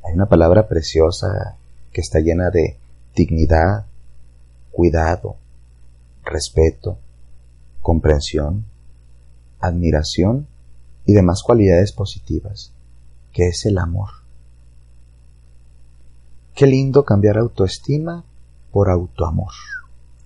Hay 0.03 0.15
una 0.15 0.27
palabra 0.27 0.67
preciosa 0.67 1.59
que 1.93 2.01
está 2.01 2.19
llena 2.19 2.49
de 2.49 2.79
dignidad, 3.15 3.85
cuidado, 4.71 5.37
respeto, 6.23 6.97
comprensión, 7.79 8.65
admiración 9.59 10.47
y 11.05 11.13
demás 11.13 11.43
cualidades 11.43 11.91
positivas, 11.91 12.73
que 13.31 13.49
es 13.49 13.67
el 13.67 13.77
amor. 13.77 14.20
Qué 16.55 16.67
lindo 16.67 17.05
cambiar 17.05 17.37
autoestima 17.37 18.23
por 18.71 18.89
autoamor. 18.89 19.51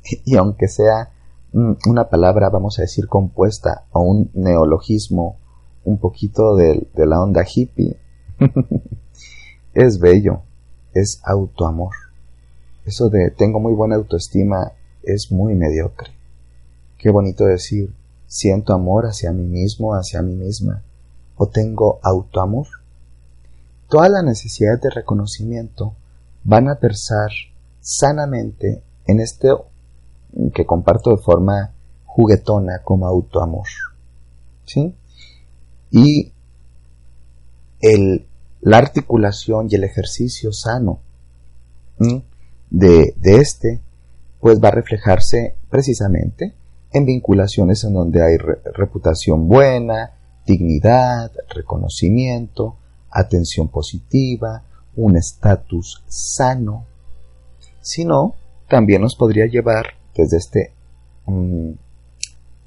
Y 0.25 0.37
aunque 0.37 0.67
sea 0.67 1.11
una 1.53 2.09
palabra, 2.09 2.49
vamos 2.49 2.77
a 2.77 2.83
decir, 2.83 3.07
compuesta 3.07 3.85
o 3.91 4.01
un 4.01 4.29
neologismo 4.33 5.37
un 5.83 5.97
poquito 5.97 6.55
de, 6.55 6.87
de 6.93 7.05
la 7.05 7.21
onda 7.21 7.43
hippie, 7.43 7.97
es 9.73 9.99
bello, 9.99 10.41
es 10.93 11.21
autoamor. 11.23 11.93
Eso 12.85 13.09
de 13.09 13.31
tengo 13.31 13.59
muy 13.59 13.73
buena 13.73 13.95
autoestima 13.95 14.73
es 15.01 15.31
muy 15.31 15.55
mediocre. 15.55 16.11
Qué 16.97 17.09
bonito 17.09 17.45
decir, 17.45 17.93
siento 18.27 18.73
amor 18.73 19.05
hacia 19.05 19.31
mí 19.31 19.43
mismo, 19.43 19.93
hacia 19.93 20.21
mí 20.21 20.35
misma, 20.35 20.83
o 21.37 21.47
tengo 21.47 21.99
autoamor. 22.03 22.67
Todas 23.87 24.11
las 24.11 24.23
necesidades 24.23 24.81
de 24.81 24.89
reconocimiento 24.89 25.93
van 26.45 26.69
a 26.69 26.75
versar 26.75 27.29
sanamente 27.81 28.81
en 29.05 29.19
este 29.19 29.49
que 30.53 30.65
comparto 30.65 31.09
de 31.09 31.21
forma 31.21 31.73
juguetona 32.05 32.81
como 32.83 33.07
autoamor. 33.07 33.67
¿Sí? 34.65 34.95
Y 35.91 36.31
el, 37.81 38.25
la 38.61 38.77
articulación 38.77 39.67
y 39.69 39.75
el 39.75 39.83
ejercicio 39.83 40.51
sano 40.51 40.99
de, 42.69 43.13
de 43.17 43.35
este, 43.35 43.81
pues 44.39 44.59
va 44.63 44.69
a 44.69 44.71
reflejarse 44.71 45.55
precisamente 45.69 46.53
en 46.91 47.05
vinculaciones 47.05 47.83
en 47.83 47.93
donde 47.93 48.23
hay 48.23 48.37
reputación 48.37 49.47
buena, 49.47 50.13
dignidad, 50.45 51.31
reconocimiento, 51.49 52.77
atención 53.11 53.69
positiva, 53.69 54.63
un 54.95 55.17
estatus 55.17 56.03
sano, 56.07 56.85
sino 57.81 58.35
también 58.67 59.01
nos 59.01 59.15
podría 59.15 59.45
llevar 59.45 59.93
desde 60.15 60.37
este, 60.37 60.73
mm, 61.25 61.71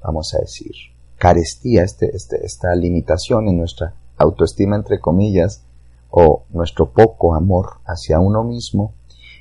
vamos 0.03 0.33
a 0.33 0.39
decir, 0.39 0.71
carestía, 1.17 1.83
este, 1.83 2.15
este, 2.15 2.45
esta 2.45 2.73
limitación 2.75 3.47
en 3.47 3.57
nuestra 3.57 3.93
autoestima, 4.17 4.75
entre 4.75 4.99
comillas, 4.99 5.63
o 6.11 6.43
nuestro 6.49 6.91
poco 6.91 7.35
amor 7.35 7.81
hacia 7.85 8.19
uno 8.19 8.43
mismo, 8.43 8.93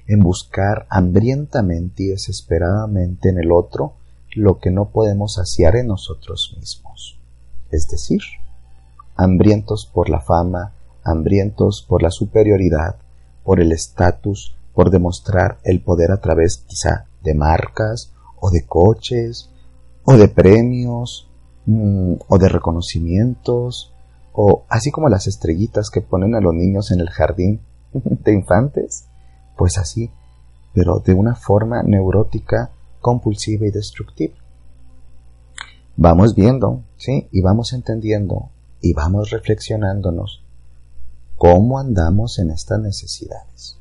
en 0.06 0.20
buscar 0.20 0.86
hambrientamente 0.90 2.04
y 2.04 2.06
desesperadamente 2.08 3.28
en 3.28 3.38
el 3.38 3.52
otro 3.52 3.94
lo 4.34 4.58
que 4.58 4.70
no 4.70 4.90
podemos 4.90 5.34
saciar 5.34 5.76
en 5.76 5.88
nosotros 5.88 6.54
mismos. 6.58 7.18
Es 7.70 7.88
decir, 7.88 8.20
hambrientos 9.16 9.90
por 9.92 10.08
la 10.08 10.20
fama, 10.20 10.72
hambrientos 11.08 11.84
por 11.88 12.02
la 12.02 12.10
superioridad, 12.10 12.96
por 13.44 13.60
el 13.60 13.72
estatus, 13.72 14.56
por 14.74 14.90
demostrar 14.90 15.58
el 15.64 15.82
poder 15.82 16.12
a 16.12 16.20
través 16.20 16.58
quizá 16.58 17.06
de 17.22 17.34
marcas 17.34 18.12
o 18.40 18.50
de 18.50 18.64
coches 18.66 19.50
o 20.04 20.16
de 20.16 20.28
premios 20.28 21.28
mm, 21.66 22.14
o 22.28 22.38
de 22.38 22.48
reconocimientos 22.48 23.92
o 24.32 24.64
así 24.68 24.90
como 24.90 25.08
las 25.08 25.26
estrellitas 25.26 25.90
que 25.90 26.00
ponen 26.00 26.34
a 26.34 26.40
los 26.40 26.54
niños 26.54 26.92
en 26.92 27.00
el 27.00 27.10
jardín 27.10 27.60
de 27.92 28.32
infantes, 28.32 29.08
pues 29.56 29.78
así, 29.78 30.12
pero 30.72 31.00
de 31.04 31.14
una 31.14 31.34
forma 31.34 31.82
neurótica, 31.82 32.70
compulsiva 33.00 33.66
y 33.66 33.70
destructiva. 33.70 34.36
Vamos 35.96 36.36
viendo, 36.36 36.84
¿sí? 36.96 37.28
Y 37.32 37.40
vamos 37.40 37.72
entendiendo 37.72 38.50
y 38.80 38.92
vamos 38.92 39.30
reflexionándonos 39.30 40.44
cómo 41.38 41.78
andamos 41.78 42.38
en 42.40 42.50
estas 42.50 42.80
necesidades. 42.80 43.78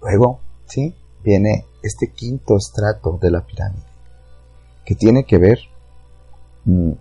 Luego, 0.00 0.40
¿sí? 0.66 0.96
Viene 1.22 1.66
este 1.82 2.10
quinto 2.10 2.56
estrato 2.56 3.18
de 3.20 3.30
la 3.30 3.46
pirámide, 3.46 3.84
que 4.84 4.96
tiene 4.96 5.24
que 5.24 5.38
ver 5.38 5.60
mm, 6.64 6.92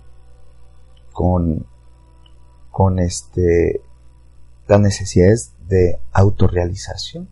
con, 1.14 1.66
con 2.70 3.00
este, 3.00 3.82
las 4.68 4.80
necesidades 4.80 5.54
de 5.68 6.00
autorrealización. 6.12 7.30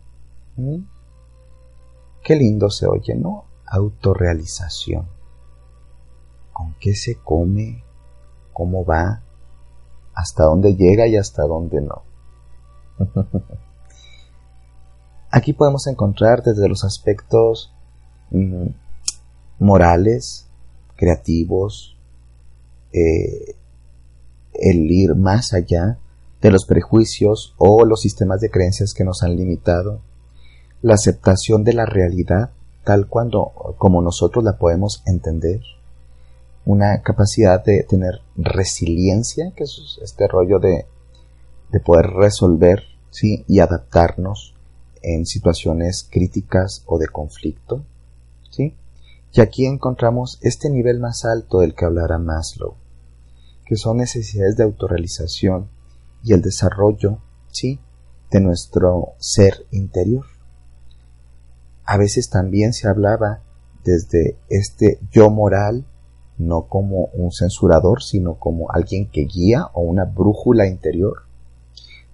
Qué 2.24 2.36
lindo 2.36 2.70
se 2.70 2.86
oye, 2.86 3.14
¿no? 3.14 3.44
Autorrealización. 3.66 5.06
¿Con 6.52 6.74
qué 6.80 6.94
se 6.94 7.16
come? 7.16 7.84
¿Cómo 8.52 8.84
va? 8.84 9.22
Hasta 10.20 10.44
dónde 10.44 10.76
llega 10.76 11.06
y 11.06 11.16
hasta 11.16 11.44
dónde 11.44 11.80
no. 11.80 12.02
Aquí 15.30 15.52
podemos 15.52 15.86
encontrar 15.86 16.42
desde 16.42 16.68
los 16.68 16.84
aspectos 16.84 17.72
mm, 18.30 18.66
morales, 19.58 20.48
creativos, 20.96 21.96
eh, 22.92 23.56
el 24.52 24.90
ir 24.90 25.14
más 25.14 25.54
allá 25.54 25.98
de 26.42 26.50
los 26.50 26.64
prejuicios 26.64 27.54
o 27.58 27.84
los 27.84 28.00
sistemas 28.00 28.40
de 28.40 28.50
creencias 28.50 28.92
que 28.92 29.04
nos 29.04 29.22
han 29.22 29.36
limitado, 29.36 30.00
la 30.82 30.94
aceptación 30.94 31.64
de 31.64 31.74
la 31.74 31.86
realidad 31.86 32.50
tal 32.84 33.06
cuando 33.08 33.52
como 33.78 34.02
nosotros 34.02 34.42
la 34.42 34.58
podemos 34.58 35.02
entender, 35.06 35.60
una 36.70 37.02
capacidad 37.02 37.64
de 37.64 37.82
tener 37.82 38.20
resiliencia, 38.36 39.52
que 39.56 39.64
es 39.64 39.98
este 40.02 40.28
rollo 40.28 40.60
de, 40.60 40.86
de 41.72 41.80
poder 41.80 42.06
resolver 42.06 42.84
¿sí? 43.10 43.44
y 43.48 43.58
adaptarnos 43.58 44.54
en 45.02 45.26
situaciones 45.26 46.06
críticas 46.08 46.84
o 46.86 46.98
de 46.98 47.08
conflicto. 47.08 47.84
¿sí? 48.50 48.76
Y 49.32 49.40
aquí 49.40 49.66
encontramos 49.66 50.38
este 50.42 50.70
nivel 50.70 51.00
más 51.00 51.24
alto 51.24 51.58
del 51.58 51.74
que 51.74 51.86
hablará 51.86 52.18
Maslow, 52.18 52.76
que 53.64 53.74
son 53.74 53.96
necesidades 53.96 54.56
de 54.56 54.62
autorrealización 54.62 55.68
y 56.22 56.34
el 56.34 56.40
desarrollo 56.40 57.18
¿sí? 57.50 57.80
de 58.30 58.40
nuestro 58.40 59.14
ser 59.18 59.66
interior. 59.72 60.26
A 61.84 61.96
veces 61.96 62.30
también 62.30 62.72
se 62.72 62.86
hablaba 62.86 63.40
desde 63.82 64.36
este 64.48 65.00
yo 65.10 65.30
moral 65.30 65.84
no 66.40 66.62
como 66.62 67.10
un 67.12 67.32
censurador, 67.32 68.02
sino 68.02 68.36
como 68.36 68.70
alguien 68.72 69.10
que 69.10 69.26
guía 69.26 69.66
o 69.74 69.82
una 69.82 70.06
brújula 70.06 70.66
interior, 70.66 71.24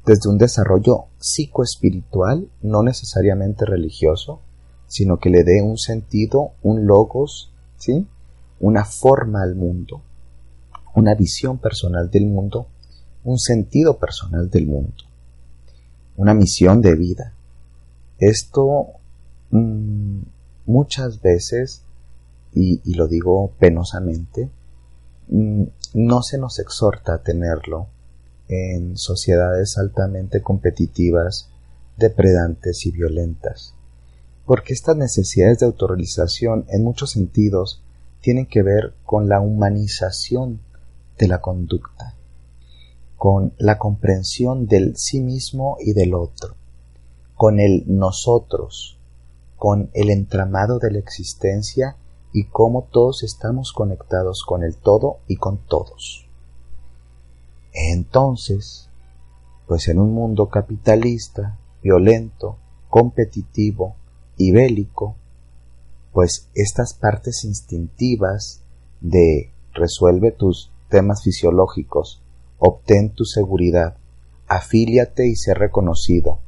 desde 0.05 0.29
un 0.29 0.37
desarrollo 0.37 1.07
psicoespiritual, 1.19 2.49
no 2.61 2.83
necesariamente 2.83 3.65
religioso, 3.65 4.41
sino 4.89 5.19
que 5.19 5.31
le 5.31 5.45
dé 5.45 5.62
un 5.62 5.79
sentido, 5.79 6.53
un 6.62 6.87
logos, 6.87 7.53
¿sí? 7.77 8.07
una 8.59 8.85
forma 8.85 9.43
al 9.43 9.55
mundo, 9.55 10.03
una 10.95 11.15
visión 11.15 11.59
personal 11.59 12.11
del 12.11 12.27
mundo, 12.27 12.67
un 13.25 13.39
sentido 13.39 13.99
personal 13.99 14.51
del 14.51 14.67
mundo, 14.67 15.05
una 16.17 16.35
misión 16.35 16.83
de 16.83 16.97
vida. 16.97 17.33
Esto 18.19 18.87
mm, 19.51 20.21
muchas 20.67 21.21
veces 21.21 21.83
y, 22.59 22.95
lo 22.95 23.07
digo 23.07 23.53
penosamente, 23.59 24.51
mm, 25.29 25.64
no 25.92 26.23
se 26.23 26.38
nos 26.38 26.59
exhorta 26.59 27.14
a 27.14 27.23
tenerlo 27.23 27.88
en 28.49 28.97
sociedades 28.97 29.77
altamente 29.77 30.40
competitivas, 30.40 31.51
depredantes 31.99 32.87
y 32.87 32.92
violentas, 32.92 33.75
porque 34.47 34.73
estas 34.73 34.97
necesidades 34.97 35.59
de 35.59 35.66
autorrealización 35.66 36.64
en 36.69 36.83
muchos 36.83 37.11
sentidos 37.11 37.83
tienen 38.23 38.47
que 38.47 38.62
ver 38.62 38.95
con 39.05 39.29
la 39.29 39.40
humanización 39.40 40.61
de 41.19 41.29
la 41.29 41.42
conducta, 41.42 42.14
con 43.19 43.53
la 43.59 43.77
comprensión 43.77 44.66
del 44.66 44.97
sí 44.97 45.21
mismo 45.21 45.77
y 45.79 45.92
del 45.92 46.14
otro, 46.14 46.55
con 47.35 47.61
el 47.61 47.85
nosotros, 47.87 48.99
con 49.57 49.90
el 49.92 50.09
entramado 50.09 50.79
de 50.79 50.92
la 50.92 50.99
existencia 50.99 51.97
y 52.37 52.44
cómo 52.44 52.83
todos 52.92 53.22
estamos 53.22 53.72
conectados 53.72 54.44
con 54.46 54.62
el 54.62 54.77
todo 54.77 55.20
y 55.27 55.37
con 55.37 55.57
todos. 55.57 56.29
Entonces, 57.72 58.90
pues 59.66 59.88
en 59.88 59.99
un 59.99 60.12
mundo 60.12 60.51
capitalista, 60.51 61.57
violento, 61.83 62.59
competitivo 62.90 63.96
y 64.37 64.53
bélico, 64.53 65.16
pues 66.12 66.51
estas 66.55 66.92
partes 66.92 67.42
instintivas 67.44 68.61
de 69.01 69.51
resuelve 69.72 70.31
tus 70.31 70.70
temas 70.90 71.22
fisiológicos, 71.22 72.20
obtén 72.59 73.14
tu 73.14 73.25
seguridad, 73.25 73.96
afíliate 74.46 75.27
y 75.27 75.37
sé 75.37 75.55
reconocido. 75.55 76.40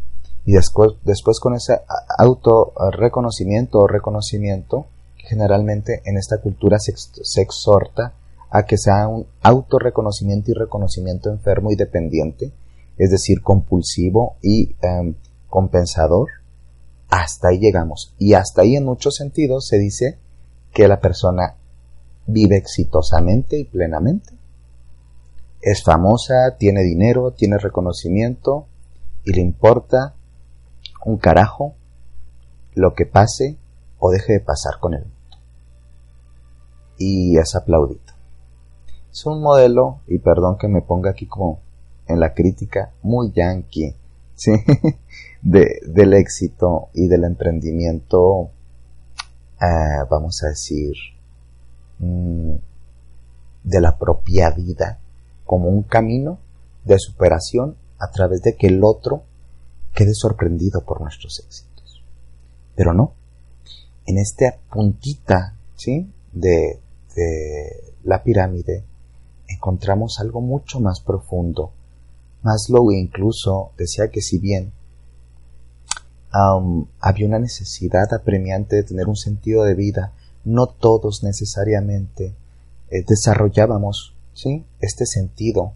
Y 0.44 0.52
después, 0.52 0.92
después 1.02 1.40
con 1.40 1.54
ese 1.54 1.80
auto 2.18 2.74
reconocimiento 2.92 3.78
o 3.78 3.86
reconocimiento, 3.86 4.86
generalmente 5.28 6.00
en 6.06 6.16
esta 6.16 6.38
cultura 6.38 6.78
se, 6.78 6.92
exhorta 7.42 8.14
a 8.50 8.64
que 8.64 8.78
sea 8.78 9.06
un 9.08 9.26
autorreconocimiento 9.42 10.50
y 10.50 10.54
reconocimiento 10.54 11.30
enfermo 11.30 11.70
y 11.70 11.76
dependiente, 11.76 12.52
es 12.96 13.10
decir, 13.10 13.42
compulsivo 13.42 14.36
y 14.42 14.74
em, 14.80 15.14
compensador. 15.48 16.28
Hasta 17.10 17.48
ahí 17.48 17.58
llegamos. 17.58 18.14
Y 18.18 18.34
hasta 18.34 18.62
ahí 18.62 18.76
en 18.76 18.84
muchos 18.84 19.16
sentidos 19.16 19.66
se 19.68 19.78
dice 19.78 20.18
que 20.72 20.88
la 20.88 21.00
persona 21.00 21.56
vive 22.26 22.56
exitosamente 22.56 23.58
y 23.58 23.64
plenamente. 23.64 24.32
Es 25.60 25.82
famosa, 25.82 26.56
tiene 26.58 26.82
dinero, 26.82 27.32
tiene 27.32 27.58
reconocimiento 27.58 28.66
y 29.24 29.32
le 29.32 29.42
importa 29.42 30.14
un 31.04 31.18
carajo 31.18 31.74
lo 32.74 32.94
que 32.94 33.06
pase 33.06 33.56
o 33.98 34.10
deje 34.10 34.34
de 34.34 34.40
pasar 34.40 34.78
con 34.80 34.94
él 34.94 35.17
y 36.98 37.38
es 37.38 37.54
aplaudido. 37.54 38.00
Es 39.10 39.24
un 39.26 39.40
modelo, 39.40 40.00
y 40.06 40.18
perdón 40.18 40.58
que 40.58 40.68
me 40.68 40.82
ponga 40.82 41.10
aquí 41.10 41.26
como 41.26 41.60
en 42.06 42.20
la 42.20 42.34
crítica, 42.34 42.92
muy 43.02 43.32
yankee, 43.32 43.94
¿sí? 44.34 44.52
de, 45.42 45.80
del 45.86 46.14
éxito 46.14 46.88
y 46.94 47.06
del 47.08 47.24
emprendimiento, 47.24 48.50
eh, 49.60 50.04
vamos 50.10 50.42
a 50.44 50.48
decir, 50.48 50.94
mm, 51.98 52.54
de 53.64 53.80
la 53.80 53.98
propia 53.98 54.50
vida, 54.50 54.98
como 55.44 55.68
un 55.68 55.82
camino 55.82 56.38
de 56.84 56.98
superación 56.98 57.76
a 57.98 58.10
través 58.10 58.42
de 58.42 58.56
que 58.56 58.68
el 58.68 58.82
otro 58.84 59.22
quede 59.94 60.14
sorprendido 60.14 60.84
por 60.84 61.00
nuestros 61.00 61.40
éxitos. 61.40 62.04
Pero 62.76 62.94
no. 62.94 63.14
En 64.06 64.18
esta 64.18 64.56
puntita, 64.70 65.56
¿sí? 65.74 66.10
De, 66.32 66.80
de 67.18 67.94
la 68.04 68.22
pirámide 68.22 68.84
encontramos 69.48 70.20
algo 70.20 70.40
mucho 70.40 70.80
más 70.80 71.00
profundo. 71.00 71.72
Maslow 72.42 72.92
incluso 72.92 73.72
decía 73.76 74.08
que 74.08 74.20
si 74.20 74.38
bien 74.38 74.72
había 77.00 77.26
una 77.26 77.38
necesidad 77.38 78.12
apremiante 78.12 78.76
de 78.76 78.82
tener 78.84 79.08
un 79.08 79.16
sentido 79.16 79.64
de 79.64 79.74
vida, 79.74 80.12
no 80.44 80.66
todos 80.66 81.24
necesariamente 81.24 82.34
eh, 82.90 83.04
desarrollábamos 83.06 84.14
¿sí? 84.34 84.64
este 84.80 85.04
sentido 85.06 85.72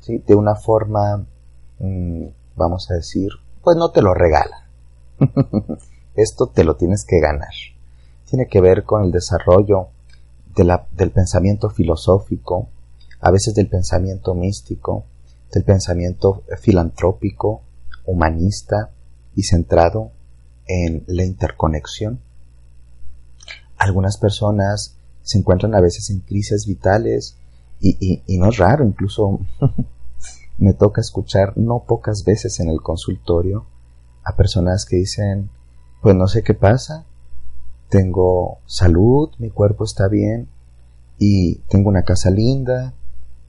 ¿sí? 0.00 0.18
de 0.26 0.34
una 0.34 0.56
forma, 0.56 1.24
mm, 1.78 2.26
vamos 2.56 2.90
a 2.90 2.94
decir, 2.94 3.30
pues 3.62 3.76
no 3.76 3.90
te 3.90 4.02
lo 4.02 4.12
regala. 4.12 4.68
Esto 6.14 6.48
te 6.48 6.64
lo 6.64 6.76
tienes 6.76 7.04
que 7.06 7.20
ganar. 7.20 7.54
Tiene 8.28 8.48
que 8.48 8.60
ver 8.60 8.84
con 8.84 9.04
el 9.04 9.12
desarrollo 9.12 9.88
del 10.54 11.10
pensamiento 11.10 11.70
filosófico, 11.70 12.68
a 13.20 13.30
veces 13.30 13.54
del 13.54 13.68
pensamiento 13.68 14.34
místico, 14.34 15.04
del 15.52 15.64
pensamiento 15.64 16.42
filantrópico, 16.60 17.62
humanista 18.04 18.90
y 19.34 19.44
centrado 19.44 20.10
en 20.66 21.04
la 21.06 21.24
interconexión. 21.24 22.20
Algunas 23.78 24.16
personas 24.16 24.96
se 25.22 25.38
encuentran 25.38 25.74
a 25.74 25.80
veces 25.80 26.10
en 26.10 26.20
crisis 26.20 26.66
vitales 26.66 27.36
y, 27.80 28.22
no 28.38 28.48
es 28.48 28.58
raro, 28.58 28.84
incluso 28.84 29.40
me 30.58 30.72
toca 30.72 31.00
escuchar 31.00 31.56
no 31.56 31.84
pocas 31.84 32.24
veces 32.24 32.60
en 32.60 32.68
el 32.68 32.80
consultorio 32.80 33.66
a 34.24 34.36
personas 34.36 34.84
que 34.84 34.96
dicen, 34.96 35.50
pues 36.00 36.14
no 36.14 36.28
sé 36.28 36.44
qué 36.44 36.54
pasa, 36.54 37.04
tengo 37.92 38.60
salud, 38.64 39.32
mi 39.36 39.50
cuerpo 39.50 39.84
está 39.84 40.08
bien 40.08 40.48
y 41.18 41.56
tengo 41.68 41.90
una 41.90 42.04
casa 42.04 42.30
linda 42.30 42.94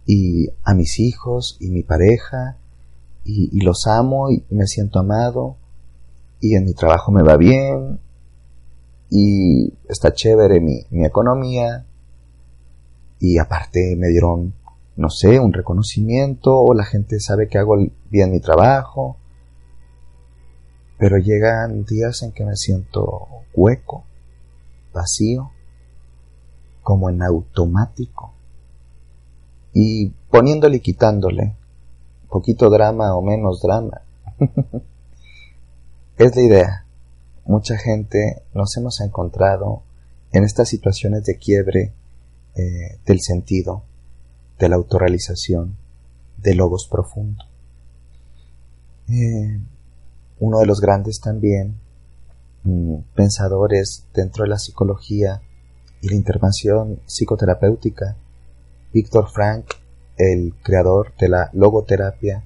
y 0.05 0.49
a 0.65 0.73
mis 0.73 0.99
hijos 0.99 1.55
y 1.61 1.69
mi 1.69 1.81
pareja 1.81 2.57
y, 3.23 3.61
los 3.61 3.87
amo 3.87 4.29
y 4.31 4.43
me 4.49 4.67
siento 4.67 4.99
amado 4.99 5.55
y 6.41 6.55
en 6.55 6.65
mi 6.65 6.73
trabajo 6.73 7.09
me 7.13 7.23
va 7.23 7.37
bien 7.37 8.01
y 9.09 9.73
está 9.87 10.11
chévere 10.11 10.59
mi, 10.59 11.05
economía 11.05 11.85
y 13.21 13.37
aparte 13.37 13.95
me 13.97 14.09
dieron, 14.09 14.53
no 14.97 15.09
sé, 15.09 15.39
un 15.39 15.53
reconocimiento 15.53 16.59
o 16.59 16.73
la 16.73 16.83
gente 16.83 17.21
sabe 17.21 17.47
que 17.47 17.59
hago 17.59 17.77
bien 18.09 18.31
mi 18.31 18.41
trabajo. 18.41 19.15
Pero 20.97 21.17
llegan 21.17 21.85
días 21.85 22.23
en 22.23 22.33
que 22.33 22.43
me 22.43 22.57
siento 22.57 23.27
hueco, 23.55 24.03
vacío, 24.93 25.51
como 26.81 27.09
en 27.09 27.21
automático. 27.23 28.33
Y 29.73 30.09
poniéndole 30.29 30.77
y 30.77 30.81
quitándole, 30.81 31.55
poquito 32.29 32.69
drama 32.69 33.15
o 33.15 33.21
menos 33.21 33.61
drama. 33.61 34.01
es 36.17 36.35
la 36.35 36.41
idea. 36.41 36.85
Mucha 37.45 37.77
gente 37.77 38.43
nos 38.53 38.75
hemos 38.77 39.01
encontrado 39.01 39.83
en 40.31 40.43
estas 40.43 40.69
situaciones 40.69 41.23
de 41.25 41.37
quiebre 41.37 41.93
eh, 42.55 42.99
del 43.05 43.19
sentido, 43.19 43.83
de 44.59 44.69
la 44.69 44.75
autorrealización, 44.75 45.75
del 46.37 46.57
logos 46.57 46.87
profundo. 46.89 47.43
Eh, 49.09 49.59
uno 50.39 50.59
de 50.59 50.65
los 50.65 50.79
grandes 50.79 51.19
también 51.19 51.75
pensadores 53.15 54.07
dentro 54.13 54.43
de 54.43 54.49
la 54.49 54.57
psicología 54.57 55.41
y 56.01 56.09
la 56.09 56.15
intervención 56.15 56.99
psicoterapéutica, 57.05 58.17
Víctor 58.93 59.29
Frank, 59.29 59.65
el 60.17 60.53
creador 60.61 61.13
de 61.17 61.29
la 61.29 61.49
logoterapia, 61.53 62.43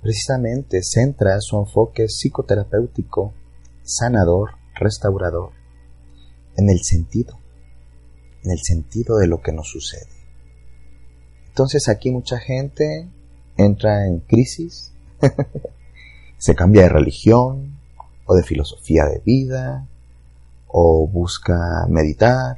precisamente 0.00 0.82
centra 0.82 1.40
su 1.40 1.58
enfoque 1.58 2.06
psicoterapéutico, 2.08 3.34
sanador, 3.82 4.50
restaurador, 4.74 5.50
en 6.56 6.70
el 6.70 6.80
sentido, 6.80 7.38
en 8.42 8.50
el 8.50 8.58
sentido 8.58 9.18
de 9.18 9.28
lo 9.28 9.42
que 9.42 9.52
nos 9.52 9.68
sucede. 9.68 10.10
Entonces 11.48 11.88
aquí 11.88 12.10
mucha 12.10 12.38
gente 12.38 13.08
entra 13.56 14.06
en 14.06 14.20
crisis, 14.20 14.92
se 16.38 16.54
cambia 16.54 16.82
de 16.82 16.88
religión 16.88 17.71
de 18.34 18.42
filosofía 18.42 19.04
de 19.06 19.20
vida, 19.24 19.86
o 20.68 21.06
busca 21.06 21.86
meditar, 21.88 22.56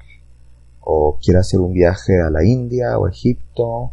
o 0.80 1.18
quiere 1.22 1.40
hacer 1.40 1.60
un 1.60 1.72
viaje 1.72 2.20
a 2.20 2.30
la 2.30 2.44
India 2.44 2.98
o 2.98 3.08
Egipto, 3.08 3.90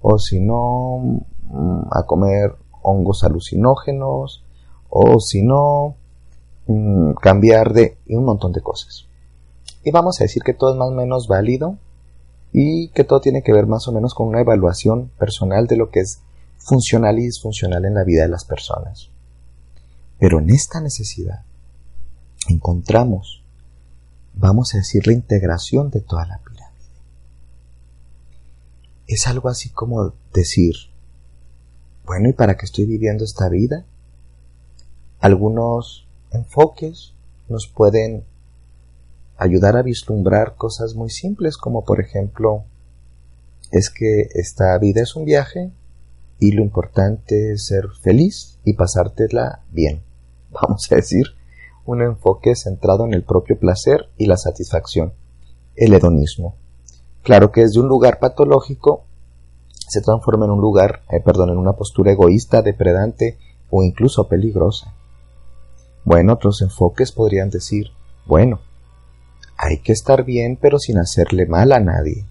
o 0.00 0.18
si 0.18 0.40
no, 0.40 0.98
mm, 1.48 1.82
a 1.90 2.04
comer 2.04 2.54
hongos 2.82 3.24
alucinógenos, 3.24 4.44
o 4.90 5.20
si 5.20 5.42
no, 5.42 5.94
mm, 6.66 7.12
cambiar 7.14 7.72
de 7.72 7.96
y 8.06 8.14
un 8.14 8.24
montón 8.24 8.52
de 8.52 8.60
cosas. 8.60 9.06
Y 9.84 9.90
vamos 9.90 10.20
a 10.20 10.24
decir 10.24 10.42
que 10.42 10.54
todo 10.54 10.72
es 10.72 10.76
más 10.76 10.88
o 10.88 10.92
menos 10.92 11.28
válido 11.28 11.76
y 12.52 12.88
que 12.88 13.04
todo 13.04 13.20
tiene 13.20 13.42
que 13.42 13.52
ver 13.52 13.66
más 13.66 13.88
o 13.88 13.92
menos 13.92 14.14
con 14.14 14.28
una 14.28 14.40
evaluación 14.40 15.10
personal 15.18 15.66
de 15.66 15.76
lo 15.76 15.90
que 15.90 16.00
es 16.00 16.20
funcional 16.58 17.18
y 17.18 17.24
disfuncional 17.24 17.84
en 17.84 17.94
la 17.94 18.04
vida 18.04 18.22
de 18.22 18.28
las 18.28 18.44
personas. 18.44 19.11
Pero 20.22 20.38
en 20.38 20.50
esta 20.50 20.80
necesidad 20.80 21.42
encontramos, 22.48 23.42
vamos 24.34 24.72
a 24.72 24.76
decir, 24.76 25.04
la 25.08 25.14
integración 25.14 25.90
de 25.90 26.00
toda 26.00 26.24
la 26.26 26.38
pirámide. 26.38 26.70
Es 29.08 29.26
algo 29.26 29.48
así 29.48 29.70
como 29.70 30.14
decir, 30.32 30.76
bueno, 32.06 32.28
¿y 32.28 32.34
para 32.34 32.56
qué 32.56 32.66
estoy 32.66 32.86
viviendo 32.86 33.24
esta 33.24 33.48
vida? 33.48 33.84
Algunos 35.18 36.06
enfoques 36.30 37.14
nos 37.48 37.66
pueden 37.66 38.22
ayudar 39.38 39.76
a 39.76 39.82
vislumbrar 39.82 40.54
cosas 40.54 40.94
muy 40.94 41.10
simples 41.10 41.56
como 41.56 41.84
por 41.84 42.00
ejemplo 42.00 42.62
es 43.72 43.90
que 43.90 44.28
esta 44.34 44.78
vida 44.78 45.02
es 45.02 45.16
un 45.16 45.24
viaje 45.24 45.72
y 46.38 46.52
lo 46.52 46.62
importante 46.62 47.54
es 47.54 47.66
ser 47.66 47.88
feliz 48.04 48.60
y 48.62 48.74
pasártela 48.74 49.64
bien. 49.72 50.11
Vamos 50.62 50.90
a 50.90 50.96
decir, 50.96 51.26
un 51.84 52.02
enfoque 52.02 52.54
centrado 52.54 53.04
en 53.04 53.14
el 53.14 53.24
propio 53.24 53.58
placer 53.58 54.08
y 54.16 54.26
la 54.26 54.36
satisfacción, 54.36 55.14
el 55.76 55.94
hedonismo. 55.94 56.56
Claro 57.22 57.52
que 57.52 57.62
desde 57.62 57.80
un 57.80 57.88
lugar 57.88 58.18
patológico 58.18 59.04
se 59.88 60.00
transforma 60.00 60.44
en 60.46 60.52
un 60.52 60.60
lugar, 60.60 61.02
eh, 61.10 61.20
perdón, 61.20 61.50
en 61.50 61.58
una 61.58 61.74
postura 61.74 62.12
egoísta, 62.12 62.62
depredante 62.62 63.38
o 63.70 63.82
incluso 63.82 64.28
peligrosa. 64.28 64.94
Bueno, 66.04 66.34
otros 66.34 66.62
enfoques 66.62 67.12
podrían 67.12 67.50
decir, 67.50 67.88
bueno, 68.26 68.60
hay 69.56 69.78
que 69.78 69.92
estar 69.92 70.24
bien 70.24 70.58
pero 70.60 70.78
sin 70.78 70.98
hacerle 70.98 71.46
mal 71.46 71.72
a 71.72 71.80
nadie. 71.80 72.26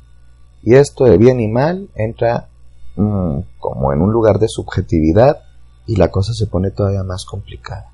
Y 0.63 0.75
esto 0.75 1.05
de 1.05 1.17
bien 1.17 1.39
y 1.39 1.47
mal 1.47 1.89
entra 1.95 2.49
mm, 2.95 3.39
como 3.59 3.93
en 3.93 4.01
un 4.01 4.11
lugar 4.11 4.39
de 4.39 4.47
subjetividad 4.47 5.41
y 5.87 5.95
la 5.95 6.11
cosa 6.11 6.33
se 6.33 6.47
pone 6.47 6.71
todavía 6.71 7.03
más 7.03 7.25
complicada. 7.25 7.91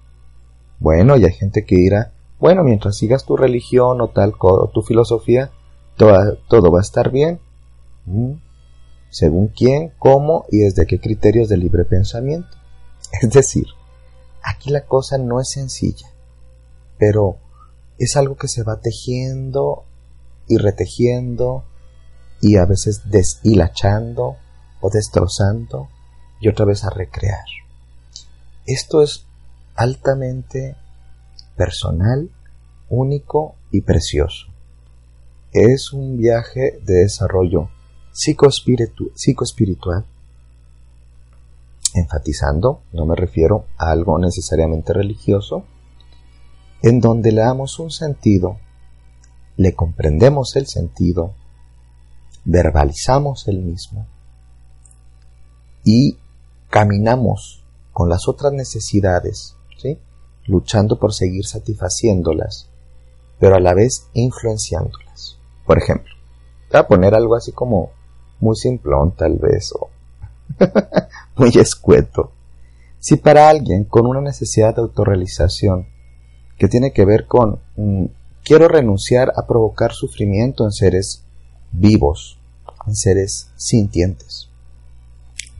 Bueno, 0.79 1.17
y 1.17 1.25
hay 1.25 1.33
gente 1.33 1.65
que 1.65 1.75
dirá, 1.75 2.13
bueno, 2.39 2.63
mientras 2.63 2.97
sigas 2.97 3.25
tu 3.25 3.35
religión 3.35 3.99
o 4.01 4.09
tal 4.09 4.33
o 4.39 4.69
tu 4.69 4.81
filosofía, 4.81 5.51
todo, 5.95 6.71
va 6.71 6.79
a 6.79 6.81
estar 6.81 7.11
bien. 7.11 7.39
Mm, 8.05 8.33
según 9.09 9.47
quién, 9.47 9.91
cómo 9.97 10.45
y 10.51 10.59
desde 10.59 10.85
qué 10.85 10.99
criterios 10.99 11.49
de 11.49 11.57
libre 11.57 11.85
pensamiento. 11.85 12.49
Es 13.21 13.29
decir, 13.31 13.65
aquí 14.43 14.69
la 14.69 14.85
cosa 14.85 15.17
no 15.17 15.39
es 15.39 15.49
sencilla, 15.49 16.07
pero 16.97 17.37
es 17.97 18.15
algo 18.15 18.35
que 18.35 18.47
se 18.47 18.63
va 18.63 18.79
tejiendo 18.79 19.85
y 20.47 20.57
retejiendo 20.57 21.63
y 22.41 22.57
a 22.57 22.65
veces 22.65 23.09
deshilachando 23.09 24.35
o 24.81 24.89
destrozando 24.89 25.89
y 26.39 26.49
otra 26.49 26.65
vez 26.65 26.83
a 26.83 26.89
recrear. 26.89 27.45
Esto 28.65 29.01
es 29.01 29.26
altamente 29.77 30.75
personal, 31.55 32.29
único 32.89 33.55
y 33.71 33.81
precioso. 33.81 34.47
Es 35.53 35.93
un 35.93 36.17
viaje 36.17 36.79
de 36.83 37.03
desarrollo 37.03 37.69
psicoespiritual, 38.11 40.05
enfatizando, 41.93 42.81
no 42.91 43.05
me 43.05 43.15
refiero 43.15 43.65
a 43.77 43.91
algo 43.91 44.19
necesariamente 44.19 44.93
religioso, 44.93 45.63
en 46.81 46.99
donde 46.99 47.31
le 47.31 47.41
damos 47.41 47.79
un 47.79 47.91
sentido, 47.91 48.57
le 49.55 49.73
comprendemos 49.73 50.55
el 50.55 50.67
sentido, 50.67 51.33
verbalizamos 52.45 53.47
el 53.47 53.59
mismo 53.61 54.07
y 55.83 56.17
caminamos 56.69 57.63
con 57.93 58.09
las 58.09 58.27
otras 58.27 58.53
necesidades, 58.53 59.56
luchando 60.45 60.97
por 60.99 61.13
seguir 61.13 61.45
satisfaciéndolas, 61.45 62.69
pero 63.39 63.55
a 63.55 63.59
la 63.59 63.73
vez 63.73 64.07
influenciándolas. 64.13 65.37
Por 65.65 65.77
ejemplo, 65.77 66.13
voy 66.71 66.79
a 66.79 66.87
poner 66.87 67.13
algo 67.13 67.35
así 67.35 67.51
como 67.51 67.91
muy 68.39 68.55
simplón 68.55 69.11
tal 69.15 69.37
vez 69.37 69.73
o 69.73 69.89
muy 71.35 71.51
escueto. 71.55 72.31
Si 72.99 73.17
para 73.17 73.49
alguien 73.49 73.83
con 73.83 74.07
una 74.07 74.21
necesidad 74.21 74.75
de 74.75 74.81
autorrealización 74.81 75.87
que 76.57 76.67
tiene 76.67 76.91
que 76.91 77.05
ver 77.05 77.27
con 77.27 77.59
mm, 77.75 78.05
quiero 78.43 78.67
renunciar 78.67 79.31
a 79.35 79.45
provocar 79.45 79.91
sufrimiento 79.93 80.63
en 80.63 80.71
seres 80.71 81.23
vivos, 81.71 82.39
en 82.87 82.95
seres 82.95 83.51
sintientes, 83.55 84.49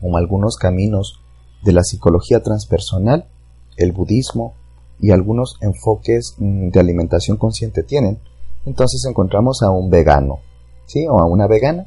como 0.00 0.16
algunos 0.16 0.56
caminos 0.56 1.20
de 1.62 1.72
la 1.72 1.84
psicología 1.84 2.42
transpersonal, 2.42 3.26
el 3.78 3.92
budismo 3.92 4.54
y 5.00 5.12
algunos 5.12 5.56
enfoques 5.60 6.34
mm, 6.38 6.68
de 6.68 6.80
alimentación 6.80 7.36
consciente 7.36 7.82
tienen, 7.82 8.18
entonces 8.66 9.04
encontramos 9.06 9.62
a 9.62 9.70
un 9.70 9.88
vegano, 9.88 10.40
¿sí? 10.86 11.06
O 11.08 11.20
a 11.20 11.26
una 11.26 11.46
vegana. 11.46 11.86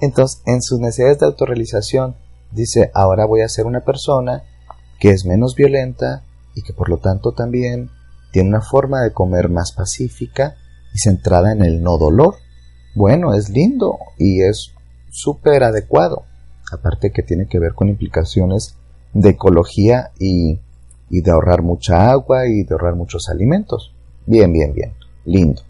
Entonces, 0.00 0.42
en 0.46 0.62
sus 0.62 0.80
necesidades 0.80 1.18
de 1.18 1.26
autorrealización, 1.26 2.16
dice, 2.50 2.90
ahora 2.94 3.26
voy 3.26 3.42
a 3.42 3.48
ser 3.48 3.66
una 3.66 3.84
persona 3.84 4.42
que 4.98 5.10
es 5.10 5.24
menos 5.24 5.54
violenta 5.54 6.24
y 6.54 6.62
que 6.62 6.72
por 6.72 6.88
lo 6.88 6.98
tanto 6.98 7.32
también 7.32 7.90
tiene 8.32 8.48
una 8.48 8.60
forma 8.60 9.02
de 9.02 9.12
comer 9.12 9.48
más 9.48 9.72
pacífica 9.72 10.56
y 10.94 10.98
centrada 10.98 11.52
en 11.52 11.64
el 11.64 11.82
no 11.82 11.98
dolor. 11.98 12.34
Bueno, 12.94 13.34
es 13.34 13.48
lindo 13.48 13.98
y 14.18 14.42
es 14.42 14.72
súper 15.10 15.62
adecuado. 15.62 16.24
Aparte 16.72 17.10
que 17.10 17.22
tiene 17.22 17.46
que 17.46 17.58
ver 17.58 17.74
con 17.74 17.88
implicaciones 17.88 18.76
de 19.12 19.30
ecología 19.30 20.10
y, 20.18 20.60
y 21.10 21.22
de 21.22 21.30
ahorrar 21.30 21.62
mucha 21.62 22.10
agua 22.10 22.46
y 22.46 22.64
de 22.64 22.74
ahorrar 22.74 22.94
muchos 22.94 23.28
alimentos. 23.28 23.94
Bien, 24.26 24.52
bien, 24.52 24.72
bien. 24.72 24.92
Lindo. 25.24 25.62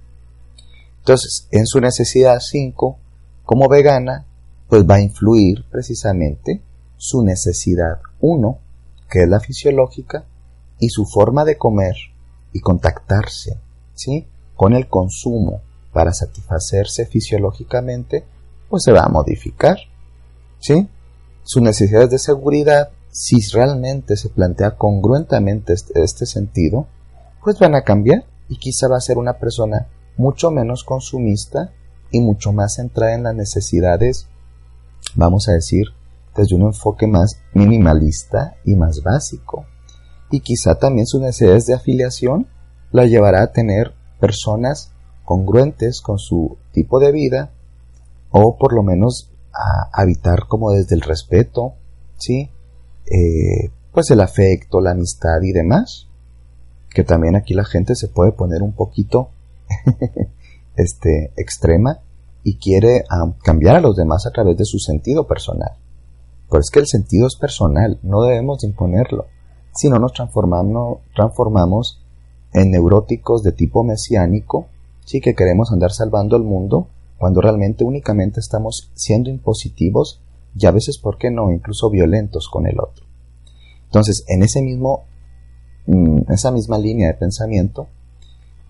Entonces, 0.98 1.48
en 1.50 1.66
su 1.66 1.80
necesidad 1.80 2.38
5, 2.40 2.98
como 3.44 3.68
vegana, 3.68 4.26
pues 4.68 4.84
va 4.84 4.96
a 4.96 5.00
influir 5.00 5.64
precisamente 5.70 6.60
su 6.96 7.22
necesidad 7.22 8.00
1, 8.20 8.58
que 9.08 9.22
es 9.22 9.28
la 9.28 9.40
fisiológica, 9.40 10.24
y 10.78 10.90
su 10.90 11.06
forma 11.06 11.44
de 11.44 11.56
comer 11.56 11.94
y 12.52 12.60
contactarse, 12.60 13.58
¿sí? 13.94 14.26
Con 14.54 14.74
el 14.74 14.88
consumo 14.88 15.62
para 15.92 16.12
satisfacerse 16.12 17.06
fisiológicamente, 17.06 18.24
pues 18.68 18.82
se 18.82 18.92
va 18.92 19.04
a 19.04 19.08
modificar, 19.08 19.78
¿sí? 20.60 20.88
Sus 21.42 21.62
necesidades 21.62 22.10
de 22.10 22.18
seguridad, 22.18 22.90
si 23.10 23.40
realmente 23.52 24.16
se 24.16 24.28
plantea 24.28 24.76
congruentemente 24.76 25.72
este, 25.72 26.02
este 26.02 26.26
sentido, 26.26 26.86
pues 27.42 27.58
van 27.58 27.74
a 27.74 27.82
cambiar 27.82 28.24
y 28.48 28.58
quizá 28.58 28.88
va 28.88 28.96
a 28.96 29.00
ser 29.00 29.18
una 29.18 29.38
persona 29.38 29.88
mucho 30.16 30.50
menos 30.50 30.84
consumista 30.84 31.72
y 32.10 32.20
mucho 32.20 32.52
más 32.52 32.76
centrada 32.76 33.14
en 33.14 33.24
las 33.24 33.34
necesidades, 33.34 34.28
vamos 35.14 35.48
a 35.48 35.52
decir, 35.52 35.88
desde 36.36 36.54
un 36.54 36.62
enfoque 36.62 37.06
más 37.06 37.40
minimalista 37.52 38.56
y 38.64 38.74
más 38.74 39.02
básico 39.02 39.66
y 40.30 40.40
quizá 40.40 40.76
también 40.76 41.06
sus 41.06 41.20
necesidades 41.20 41.66
de 41.66 41.74
afiliación 41.74 42.46
la 42.90 43.06
llevará 43.06 43.42
a 43.42 43.52
tener 43.52 43.94
personas 44.20 44.92
congruentes 45.24 46.00
con 46.00 46.18
su 46.18 46.58
tipo 46.72 47.00
de 47.00 47.12
vida 47.12 47.50
o 48.30 48.56
por 48.58 48.74
lo 48.74 48.82
menos 48.82 49.30
a 49.52 49.88
habitar 49.92 50.46
como 50.48 50.70
desde 50.70 50.94
el 50.94 51.00
respeto, 51.02 51.74
¿sí? 52.16 52.50
Eh, 53.10 53.70
pues 53.92 54.10
el 54.10 54.20
afecto, 54.20 54.80
la 54.80 54.92
amistad 54.92 55.40
y 55.42 55.52
demás. 55.52 56.08
Que 56.90 57.04
también 57.04 57.36
aquí 57.36 57.54
la 57.54 57.64
gente 57.64 57.94
se 57.94 58.08
puede 58.08 58.32
poner 58.32 58.62
un 58.62 58.72
poquito 58.72 59.30
este, 60.76 61.32
extrema 61.36 62.00
y 62.42 62.56
quiere 62.56 63.04
cambiar 63.42 63.76
a 63.76 63.80
los 63.80 63.96
demás 63.96 64.26
a 64.26 64.30
través 64.30 64.56
de 64.56 64.64
su 64.64 64.78
sentido 64.78 65.26
personal. 65.26 65.72
Pues 66.48 66.66
es 66.66 66.70
que 66.70 66.80
el 66.80 66.86
sentido 66.86 67.26
es 67.26 67.36
personal, 67.36 67.98
no 68.02 68.22
debemos 68.22 68.64
imponerlo 68.64 69.26
si 69.78 69.88
no 69.88 70.00
nos 70.00 70.12
transformamos, 70.12 70.98
transformamos 71.14 72.02
en 72.52 72.72
neuróticos 72.72 73.44
de 73.44 73.52
tipo 73.52 73.84
mesiánico, 73.84 74.66
sí 75.04 75.20
que 75.20 75.36
queremos 75.36 75.70
andar 75.70 75.92
salvando 75.92 76.36
el 76.36 76.42
mundo, 76.42 76.88
cuando 77.16 77.40
realmente 77.40 77.84
únicamente 77.84 78.40
estamos 78.40 78.90
siendo 78.94 79.30
impositivos 79.30 80.20
y 80.56 80.66
a 80.66 80.70
veces, 80.70 80.98
¿por 80.98 81.18
qué 81.18 81.30
no?, 81.30 81.50
incluso 81.50 81.90
violentos 81.90 82.48
con 82.48 82.66
el 82.66 82.80
otro. 82.80 83.06
Entonces, 83.84 84.24
en 84.28 84.42
ese 84.42 84.62
mismo, 84.62 85.04
mm, 85.86 86.30
esa 86.32 86.50
misma 86.50 86.78
línea 86.78 87.08
de 87.08 87.14
pensamiento, 87.14 87.88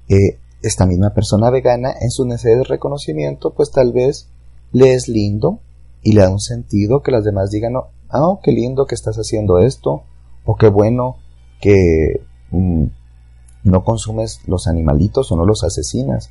eh, 0.09 0.39
esta 0.63 0.87
misma 0.87 1.11
persona 1.11 1.51
vegana, 1.51 1.93
en 2.01 2.11
su 2.11 2.25
necesidad 2.25 2.59
de 2.59 2.65
reconocimiento, 2.65 3.55
pues 3.55 3.71
tal 3.71 3.93
vez 3.93 4.29
le 4.73 4.95
es 4.95 5.09
lindo 5.09 5.61
y 6.03 6.13
le 6.13 6.23
da 6.23 6.31
un 6.31 6.41
sentido 6.41 7.03
que 7.03 7.13
las 7.13 7.25
demás 7.25 7.51
digan, 7.51 7.77
ah, 7.77 8.29
oh, 8.29 8.41
qué 8.43 8.53
lindo 8.53 8.87
que 8.87 8.95
estás 8.95 9.17
haciendo 9.17 9.59
esto, 9.59 10.03
o 10.45 10.57
qué 10.57 10.69
bueno 10.69 11.17
que 11.61 12.23
mm, 12.51 12.85
no 13.65 13.85
consumes 13.85 14.41
los 14.47 14.67
animalitos 14.67 15.31
o 15.31 15.37
no 15.37 15.45
los 15.45 15.65
asesinas. 15.65 16.31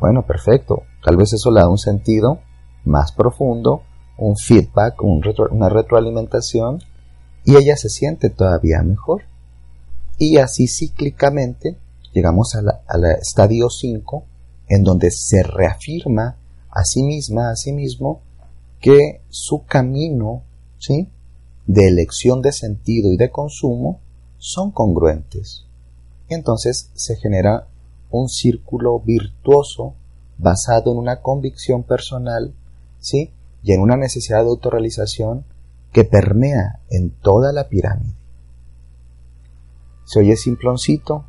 Bueno, 0.00 0.26
perfecto. 0.26 0.82
Tal 1.04 1.16
vez 1.16 1.32
eso 1.32 1.50
le 1.50 1.60
da 1.60 1.68
un 1.68 1.78
sentido 1.78 2.40
más 2.84 3.12
profundo, 3.12 3.82
un 4.18 4.36
feedback, 4.36 5.02
una 5.02 5.68
retroalimentación, 5.68 6.82
y 7.44 7.56
ella 7.56 7.76
se 7.76 7.88
siente 7.88 8.30
todavía 8.30 8.82
mejor. 8.82 9.22
Y 10.18 10.38
así 10.38 10.66
cíclicamente 10.66 11.78
llegamos 12.12 12.54
al 12.54 13.04
estadio 13.20 13.70
5, 13.70 14.24
en 14.68 14.82
donde 14.82 15.10
se 15.10 15.42
reafirma 15.42 16.36
a 16.70 16.84
sí 16.84 17.02
misma, 17.02 17.50
a 17.50 17.56
sí 17.56 17.72
mismo, 17.72 18.20
que 18.80 19.22
su 19.30 19.64
camino, 19.64 20.42
¿sí? 20.78 21.08
de 21.66 21.86
elección 21.86 22.40
de 22.40 22.52
sentido 22.52 23.12
y 23.12 23.16
de 23.16 23.30
consumo 23.30 24.00
son 24.38 24.70
congruentes. 24.70 25.66
entonces 26.28 26.90
se 26.94 27.16
genera 27.16 27.68
un 28.10 28.28
círculo 28.28 29.00
virtuoso 29.00 29.94
basado 30.38 30.92
en 30.92 30.98
una 30.98 31.20
convicción 31.20 31.82
personal, 31.82 32.54
¿sí? 33.00 33.32
Y 33.68 33.74
en 33.74 33.82
una 33.82 33.98
necesidad 33.98 34.38
de 34.44 34.48
autorrealización 34.48 35.44
que 35.92 36.04
permea 36.04 36.80
en 36.88 37.10
toda 37.10 37.52
la 37.52 37.68
pirámide. 37.68 38.14
Se 40.06 40.20
oye 40.20 40.36
simploncito 40.36 41.26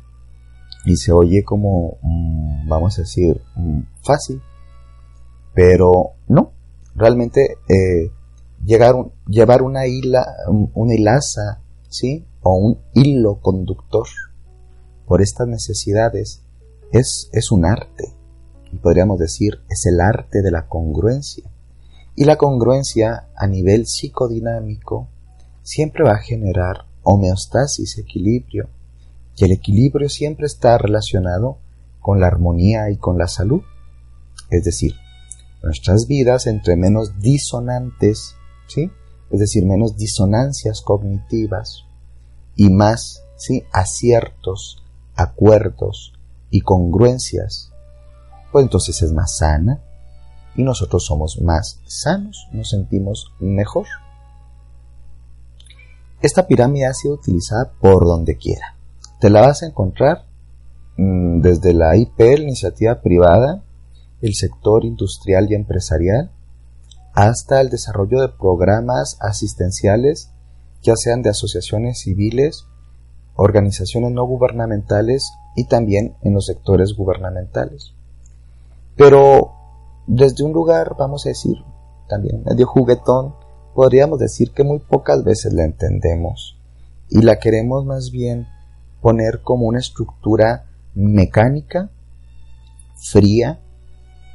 y 0.86 0.96
se 0.96 1.12
oye 1.12 1.44
como, 1.44 1.98
mm, 2.00 2.66
vamos 2.66 2.98
a 2.98 3.02
decir, 3.02 3.42
mm, 3.56 3.80
fácil, 4.02 4.40
pero 5.52 6.12
no, 6.28 6.52
realmente 6.94 7.58
eh, 7.68 8.10
llevar 8.64 8.94
una, 9.62 9.82
una 10.72 10.94
hilaza, 10.94 11.60
¿sí? 11.90 12.24
O 12.40 12.54
un 12.54 12.78
hilo 12.94 13.38
conductor 13.42 14.06
por 15.06 15.20
estas 15.20 15.46
necesidades 15.46 16.42
es, 16.90 17.28
es 17.34 17.52
un 17.52 17.66
arte. 17.66 18.14
Y 18.72 18.78
podríamos 18.78 19.18
decir, 19.18 19.60
es 19.68 19.84
el 19.84 20.00
arte 20.00 20.40
de 20.40 20.50
la 20.50 20.68
congruencia. 20.68 21.44
Y 22.20 22.26
la 22.26 22.36
congruencia 22.36 23.28
a 23.34 23.46
nivel 23.46 23.86
psicodinámico 23.86 25.08
siempre 25.62 26.04
va 26.04 26.16
a 26.16 26.22
generar 26.22 26.84
homeostasis, 27.02 27.96
equilibrio. 27.96 28.68
Y 29.38 29.46
el 29.46 29.52
equilibrio 29.52 30.10
siempre 30.10 30.44
está 30.44 30.76
relacionado 30.76 31.56
con 31.98 32.20
la 32.20 32.26
armonía 32.26 32.90
y 32.90 32.98
con 32.98 33.16
la 33.16 33.26
salud. 33.26 33.62
Es 34.50 34.64
decir, 34.64 34.96
nuestras 35.62 36.08
vidas 36.08 36.46
entre 36.46 36.76
menos 36.76 37.18
disonantes 37.20 38.34
es 38.76 39.40
decir, 39.40 39.64
menos 39.64 39.96
disonancias 39.96 40.82
cognitivas 40.82 41.86
y 42.54 42.68
más, 42.68 43.22
¿sí? 43.38 43.64
Aciertos, 43.72 44.84
acuerdos 45.14 46.12
y 46.50 46.60
congruencias, 46.60 47.72
pues 48.52 48.64
entonces 48.64 49.00
es 49.00 49.10
más 49.10 49.38
sana 49.38 49.82
y 50.56 50.62
nosotros 50.62 51.04
somos 51.04 51.40
más 51.40 51.80
sanos, 51.86 52.48
nos 52.52 52.70
sentimos 52.70 53.32
mejor. 53.38 53.86
Esta 56.22 56.46
pirámide 56.46 56.86
ha 56.86 56.94
sido 56.94 57.14
utilizada 57.14 57.72
por 57.80 58.04
donde 58.04 58.36
quiera. 58.36 58.76
Te 59.20 59.30
la 59.30 59.40
vas 59.40 59.62
a 59.62 59.66
encontrar 59.66 60.26
mm, 60.96 61.40
desde 61.40 61.72
la 61.72 61.96
IP, 61.96 62.18
la 62.18 62.42
iniciativa 62.42 63.00
privada, 63.00 63.62
el 64.20 64.34
sector 64.34 64.84
industrial 64.84 65.50
y 65.50 65.54
empresarial, 65.54 66.30
hasta 67.14 67.60
el 67.60 67.70
desarrollo 67.70 68.20
de 68.20 68.28
programas 68.28 69.16
asistenciales, 69.20 70.30
ya 70.82 70.94
sean 70.96 71.22
de 71.22 71.30
asociaciones 71.30 72.00
civiles, 72.00 72.66
organizaciones 73.34 74.12
no 74.12 74.24
gubernamentales 74.24 75.32
y 75.56 75.64
también 75.64 76.16
en 76.22 76.34
los 76.34 76.46
sectores 76.46 76.94
gubernamentales. 76.94 77.94
Pero 78.96 79.59
desde 80.12 80.42
un 80.42 80.52
lugar, 80.52 80.96
vamos 80.98 81.24
a 81.24 81.28
decir, 81.28 81.56
también 82.08 82.42
medio 82.42 82.66
juguetón, 82.66 83.36
podríamos 83.76 84.18
decir 84.18 84.50
que 84.50 84.64
muy 84.64 84.80
pocas 84.80 85.22
veces 85.22 85.52
la 85.52 85.64
entendemos 85.64 86.58
y 87.08 87.22
la 87.22 87.38
queremos 87.38 87.84
más 87.84 88.10
bien 88.10 88.48
poner 89.00 89.40
como 89.42 89.66
una 89.66 89.78
estructura 89.78 90.66
mecánica, 90.94 91.90
fría 92.96 93.60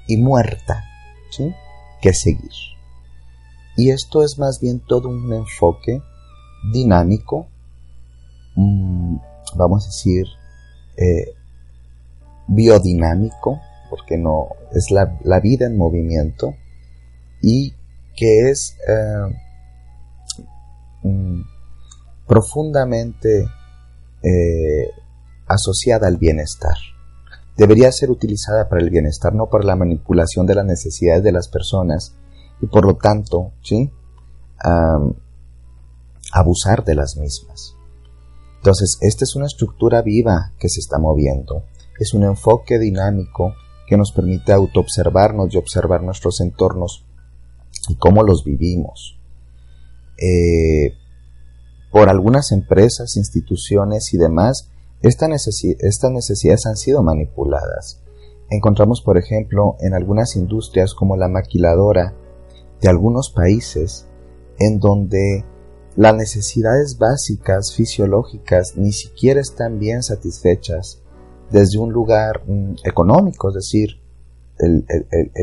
y 0.08 0.16
muerta, 0.16 0.86
¿sí? 1.30 1.54
que 2.02 2.14
seguir. 2.14 2.54
Y 3.76 3.90
esto 3.90 4.24
es 4.24 4.40
más 4.40 4.62
bien 4.62 4.80
todo 4.80 5.10
un 5.10 5.34
enfoque 5.34 6.02
dinámico, 6.72 7.48
mm, 8.56 9.18
vamos 9.58 9.84
a 9.84 9.88
decir, 9.88 10.26
eh, 10.96 11.34
biodinámico, 12.48 13.60
porque 13.90 14.18
no 14.18 14.48
es 14.76 14.92
la, 14.92 15.40
vida 15.40 15.66
en 15.66 15.78
movimiento, 15.78 16.56
y 17.42 17.74
que 18.16 18.50
es 18.50 18.76
eh, 18.88 19.36
mm, 21.04 21.42
profundamente 22.28 23.46
eh, 24.22 24.90
asociada 25.48 26.08
al 26.08 26.18
bienestar. 26.18 26.76
Debería 27.58 27.92
ser 27.92 28.12
utilizada 28.12 28.68
para 28.68 28.82
el 28.82 28.90
bienestar, 28.90 29.34
no 29.34 29.48
para 29.48 29.64
la 29.64 29.78
manipulación 29.78 30.46
de 30.46 30.56
las 30.56 30.66
necesidades 30.66 31.24
de 31.24 31.32
las 31.32 31.48
personas 31.48 32.16
y 32.62 32.68
por 32.68 32.86
lo 32.86 32.96
tanto, 32.96 33.54
¿sí? 33.64 33.92
abusar 36.34 36.84
de 36.84 36.96
las 36.96 37.18
mismas. 37.18 37.76
Entonces, 38.58 38.98
esta 39.02 39.24
es 39.24 39.36
una 39.36 39.46
estructura 39.46 40.02
viva 40.02 40.52
que 40.60 40.70
se 40.70 40.80
está 40.80 40.98
moviendo. 40.98 41.64
Es 42.00 42.14
un 42.14 42.24
enfoque 42.24 42.80
dinámico 42.80 43.54
que 43.88 43.98
nos 43.98 44.12
permite 44.12 44.52
autoobservarnos 44.52 45.54
y 45.54 45.58
observar 45.58 46.04
nuestros 46.04 46.42
entornos 46.42 47.06
y 47.88 47.96
cómo 47.96 48.24
los 48.24 48.44
vivimos. 48.44 49.20
Eh, 50.18 50.96
por 51.92 52.10
algunas 52.10 52.52
empresas, 52.52 53.16
instituciones 53.16 54.14
y 54.14 54.18
demás, 54.18 54.70
estas 55.02 55.30
necesidades 55.30 56.66
han 56.66 56.78
sido 56.78 57.04
manipuladas. 57.04 58.02
Encontramos, 58.50 59.02
por 59.02 59.18
ejemplo, 59.18 59.76
en 59.80 59.94
algunas 59.94 60.36
industrias 60.36 60.94
como 60.94 61.18
la 61.18 61.28
maquiladora 61.28 62.14
de 62.82 62.90
algunos 62.90 63.30
países, 63.30 64.08
en 64.60 64.80
donde 64.80 65.46
las 65.96 66.16
necesidades 66.16 66.98
básicas 66.98 67.74
fisiológicas 67.74 68.74
ni 68.76 68.92
siquiera 68.92 69.40
están 69.40 69.80
bien 69.80 70.04
satisfechas 70.04 71.02
desde 71.52 71.80
un 71.80 71.92
lugar 71.92 72.44
mm, 72.48 72.76
económico, 72.84 73.50
es 73.50 73.56
decir, 73.56 74.02
el, 74.58 74.86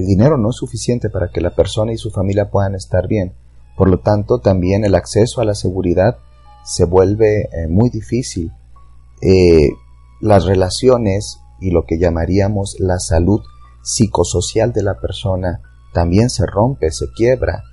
dinero 0.07 0.39
no 0.39 0.51
es 0.51 0.57
suficiente 0.57 1.11
para 1.11 1.29
que 1.29 1.41
la 1.41 1.55
persona 1.55 1.93
y 1.93 1.99
su 1.99 2.11
familia 2.11 2.51
puedan 2.51 2.75
estar 2.75 3.07
bien. 3.09 3.35
Por 3.77 3.91
lo 3.91 4.01
tanto, 4.01 4.41
también 4.41 4.85
el 4.85 4.95
acceso 4.95 5.41
a 5.41 5.45
la 5.45 5.55
seguridad 5.55 6.17
se 6.65 6.85
vuelve 6.85 7.43
eh, 7.43 7.69
muy 7.69 7.91
difícil. 7.91 8.53
Eh, 9.21 9.71
las 10.21 10.45
relaciones 10.45 11.41
y 11.61 11.71
lo 11.71 11.85
que 11.85 11.99
llamaríamos 11.99 12.77
la 12.79 12.99
salud 12.99 13.41
psicosocial 13.83 14.73
de 14.73 14.83
la 14.83 14.99
persona 14.99 15.61
también 15.93 16.31
se 16.31 16.47
rompe, 16.47 16.91
se 16.91 17.07
quiebra. 17.15 17.65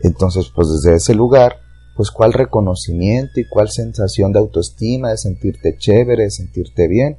Entonces, 0.00 0.50
pues 0.54 0.68
desde 0.70 0.96
ese 0.96 1.14
lugar, 1.14 1.56
pues 1.96 2.10
cuál 2.10 2.32
reconocimiento 2.32 3.40
y 3.40 3.48
cuál 3.48 3.68
sensación 3.70 4.32
de 4.32 4.38
autoestima, 4.38 5.10
de 5.10 5.16
sentirte 5.16 5.76
chévere, 5.78 6.24
de 6.24 6.30
sentirte 6.30 6.88
bien, 6.88 7.18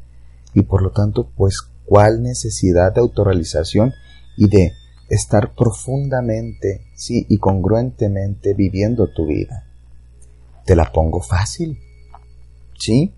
y 0.55 0.63
por 0.63 0.81
lo 0.81 0.91
tanto, 0.91 1.29
pues 1.35 1.61
cuál 1.85 2.23
necesidad 2.23 2.93
de 2.93 3.01
autorrealización 3.01 3.93
y 4.37 4.47
de 4.47 4.71
estar 5.09 5.53
profundamente, 5.53 6.87
sí, 6.95 7.27
y 7.29 7.37
congruentemente 7.37 8.53
viviendo 8.53 9.07
tu 9.13 9.27
vida. 9.27 9.67
Te 10.65 10.75
la 10.75 10.91
pongo 10.91 11.21
fácil, 11.21 11.77
¿sí? 12.79 13.13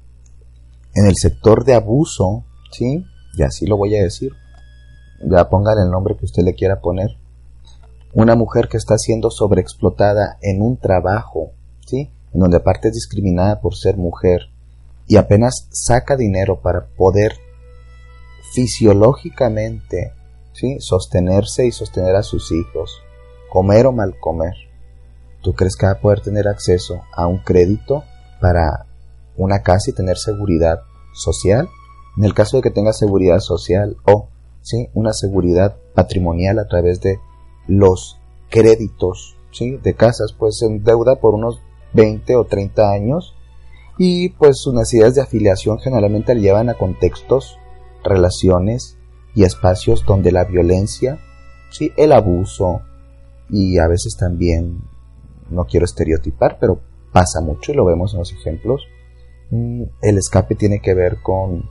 En 0.95 1.05
el 1.05 1.15
sector 1.15 1.63
de 1.63 1.75
abuso, 1.75 2.43
¿sí? 2.71 3.05
Y 3.37 3.43
así 3.43 3.67
lo 3.67 3.77
voy 3.77 3.95
a 3.95 4.03
decir. 4.03 4.33
Ya 5.23 5.47
póngale 5.47 5.83
el 5.83 5.91
nombre 5.91 6.17
que 6.17 6.25
usted 6.25 6.43
le 6.43 6.55
quiera 6.55 6.81
poner 6.81 7.17
una 8.13 8.35
mujer 8.35 8.67
que 8.67 8.77
está 8.77 8.97
siendo 8.97 9.29
sobreexplotada 9.29 10.37
en 10.41 10.63
un 10.63 10.77
trabajo, 10.77 11.51
¿sí? 11.85 12.11
En 12.33 12.39
donde 12.39 12.57
aparte 12.57 12.87
es 12.87 12.95
discriminada 12.95 13.61
por 13.61 13.75
ser 13.75 13.95
mujer 13.95 14.49
y 15.07 15.17
apenas 15.17 15.67
saca 15.71 16.15
dinero 16.15 16.61
para 16.61 16.87
poder 16.87 17.33
fisiológicamente, 18.53 20.13
¿sí? 20.53 20.79
Sostenerse 20.79 21.65
y 21.65 21.71
sostener 21.71 22.15
a 22.15 22.23
sus 22.23 22.51
hijos, 22.51 23.01
comer 23.49 23.85
o 23.85 23.91
mal 23.91 24.19
comer. 24.19 24.53
¿Tú 25.41 25.53
crees 25.53 25.75
que 25.75 25.85
va 25.85 25.93
a 25.93 26.01
poder 26.01 26.21
tener 26.21 26.47
acceso 26.47 27.01
a 27.13 27.27
un 27.27 27.37
crédito 27.39 28.03
para 28.41 28.85
una 29.37 29.61
casa 29.61 29.91
y 29.91 29.93
tener 29.93 30.17
seguridad 30.17 30.81
social? 31.13 31.69
En 32.17 32.25
el 32.25 32.33
caso 32.33 32.57
de 32.57 32.63
que 32.63 32.71
tenga 32.71 32.93
seguridad 32.93 33.39
social 33.39 33.97
o, 34.03 34.29
¿sí? 34.61 34.89
Una 34.93 35.13
seguridad 35.13 35.77
patrimonial 35.93 36.59
a 36.59 36.67
través 36.67 36.99
de 37.01 37.19
los 37.67 38.17
créditos 38.49 39.37
¿sí? 39.51 39.77
de 39.77 39.93
casas, 39.93 40.33
pues 40.37 40.61
en 40.61 40.83
deuda 40.83 41.17
por 41.17 41.33
unos 41.33 41.61
20 41.93 42.35
o 42.35 42.45
30 42.45 42.91
años 42.91 43.35
y 43.97 44.29
pues 44.29 44.59
sus 44.61 44.73
necesidades 44.73 45.15
de 45.15 45.21
afiliación 45.21 45.79
generalmente 45.79 46.35
le 46.35 46.41
llevan 46.41 46.69
a 46.69 46.75
contextos, 46.75 47.57
relaciones 48.03 48.97
y 49.35 49.43
espacios 49.43 50.05
donde 50.05 50.31
la 50.31 50.45
violencia, 50.45 51.19
¿sí? 51.71 51.91
el 51.97 52.11
abuso 52.11 52.81
y 53.49 53.77
a 53.77 53.87
veces 53.87 54.17
también, 54.17 54.81
no 55.49 55.65
quiero 55.65 55.85
estereotipar, 55.85 56.57
pero 56.59 56.81
pasa 57.11 57.41
mucho 57.41 57.71
y 57.71 57.75
lo 57.75 57.85
vemos 57.85 58.13
en 58.13 58.19
los 58.19 58.31
ejemplos, 58.31 58.83
mm, 59.51 59.83
el 60.01 60.17
escape 60.17 60.55
tiene 60.55 60.79
que 60.79 60.93
ver 60.93 61.21
con, 61.21 61.69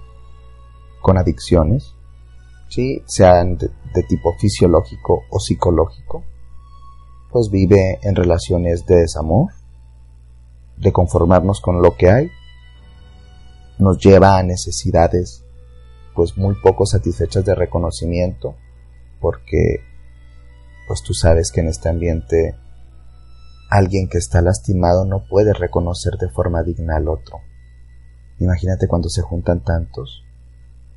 con 1.03 1.19
adicciones, 1.19 1.95
¿sí? 2.69 3.03
sean 3.07 3.57
de, 3.57 4.03
tipo 4.09 4.33
fisiológico 4.39 5.23
o 5.31 5.39
psicológico, 5.39 6.25
pues 7.31 7.51
vive 7.51 7.99
en 8.03 8.15
relaciones 8.15 8.87
de 8.87 8.97
desamor, 8.97 9.53
de 10.77 10.93
conformarnos 10.93 11.61
con 11.61 11.83
lo 11.83 11.97
que 11.97 12.11
hay, 12.11 12.31
nos 13.79 13.99
lleva 13.99 14.39
a 14.39 14.43
necesidades 14.43 15.45
pues 16.15 16.39
muy 16.39 16.55
poco 16.63 16.87
satisfechas 16.87 17.45
de 17.45 17.55
reconocimiento, 17.55 18.57
porque 19.21 19.81
pues 20.89 21.03
tú 21.03 21.13
sabes 21.13 21.53
que 21.53 21.61
en 21.61 21.69
este 21.69 21.89
ambiente 21.89 22.57
alguien 23.69 24.09
que 24.09 24.19
está 24.19 24.41
lastimado 24.41 25.05
no 25.05 25.25
puede 25.29 25.53
reconocer 25.53 26.15
de 26.19 26.31
forma 26.31 26.63
digna 26.63 26.97
al 26.97 27.09
otro. 27.09 27.41
Imagínate 28.39 28.89
cuando 28.89 29.09
se 29.09 29.23
juntan 29.23 29.63
tantos, 29.63 30.23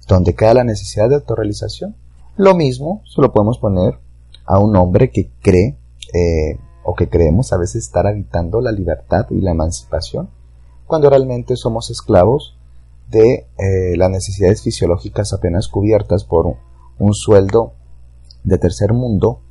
donde 0.07 0.35
queda 0.35 0.53
la 0.53 0.63
necesidad 0.63 1.09
de 1.09 1.15
autorrealización. 1.15 1.95
Lo 2.37 2.55
mismo 2.55 3.01
se 3.05 3.21
lo 3.21 3.33
podemos 3.33 3.59
poner 3.59 3.99
a 4.45 4.59
un 4.59 4.75
hombre 4.75 5.11
que 5.11 5.31
cree 5.41 5.77
eh, 6.13 6.59
o 6.83 6.95
que 6.95 7.09
creemos 7.09 7.53
a 7.53 7.57
veces 7.57 7.85
estar 7.85 8.07
habitando 8.07 8.61
la 8.61 8.71
libertad 8.71 9.25
y 9.29 9.41
la 9.41 9.51
emancipación, 9.51 10.29
cuando 10.87 11.09
realmente 11.09 11.55
somos 11.55 11.89
esclavos 11.89 12.57
de 13.09 13.47
eh, 13.57 13.97
las 13.97 14.09
necesidades 14.09 14.61
fisiológicas 14.61 15.33
apenas 15.33 15.67
cubiertas 15.67 16.23
por 16.23 16.57
un, 16.97 17.13
sueldo 17.13 17.73
de 18.43 18.57
tercer 18.57 18.93
mundo 18.93 19.41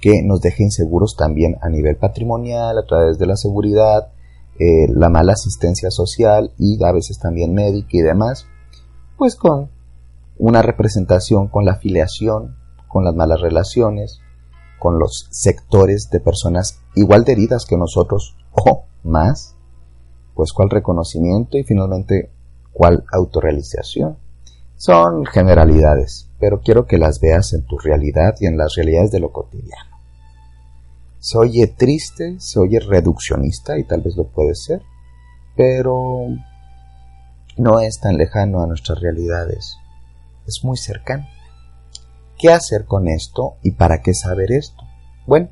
que 0.00 0.22
nos 0.24 0.40
deje 0.40 0.62
inseguros 0.62 1.16
también 1.16 1.56
a 1.60 1.68
nivel 1.68 1.96
patrimonial, 1.96 2.78
a 2.78 2.86
través 2.86 3.18
de 3.18 3.26
la 3.26 3.36
seguridad, 3.36 4.12
eh, 4.58 4.86
la 4.88 5.08
mala 5.08 5.32
asistencia 5.32 5.90
social 5.90 6.52
y 6.58 6.82
a 6.84 6.92
veces 6.92 7.18
también 7.18 7.54
médica 7.54 7.88
y 7.92 8.00
demás, 8.00 8.46
pues 9.16 9.34
con 9.34 9.70
una 10.38 10.62
representación 10.62 11.48
con 11.48 11.64
la 11.64 11.72
afiliación, 11.72 12.56
con 12.86 13.04
las 13.04 13.14
malas 13.14 13.40
relaciones, 13.40 14.20
con 14.78 14.98
los 14.98 15.28
sectores 15.30 16.10
de 16.10 16.20
personas 16.20 16.80
igual 16.94 17.24
de 17.24 17.32
heridas 17.32 17.66
que 17.66 17.76
nosotros 17.76 18.36
o 18.52 18.84
más, 19.02 19.54
pues 20.34 20.52
cuál 20.52 20.70
reconocimiento 20.70 21.58
y 21.58 21.64
finalmente 21.64 22.30
cuál 22.72 23.04
autorrealización. 23.12 24.18
Son 24.76 25.26
generalidades, 25.26 26.30
pero 26.38 26.60
quiero 26.60 26.86
que 26.86 26.98
las 26.98 27.20
veas 27.20 27.52
en 27.52 27.66
tu 27.66 27.78
realidad 27.78 28.34
y 28.40 28.46
en 28.46 28.56
las 28.56 28.74
realidades 28.76 29.10
de 29.10 29.20
lo 29.20 29.32
cotidiano. 29.32 29.96
Se 31.18 31.36
oye 31.36 31.66
triste, 31.66 32.36
se 32.38 32.60
oye 32.60 32.78
reduccionista 32.78 33.76
y 33.78 33.84
tal 33.84 34.02
vez 34.02 34.16
lo 34.16 34.28
puede 34.28 34.54
ser, 34.54 34.82
pero 35.56 36.26
no 37.56 37.80
es 37.80 37.98
tan 37.98 38.16
lejano 38.16 38.62
a 38.62 38.68
nuestras 38.68 39.00
realidades 39.00 39.78
es 40.48 40.64
muy 40.64 40.76
cercano. 40.76 41.28
¿Qué 42.38 42.50
hacer 42.50 42.84
con 42.84 43.08
esto 43.08 43.56
y 43.62 43.72
para 43.72 44.00
qué 44.00 44.14
saber 44.14 44.52
esto? 44.52 44.82
Bueno, 45.26 45.48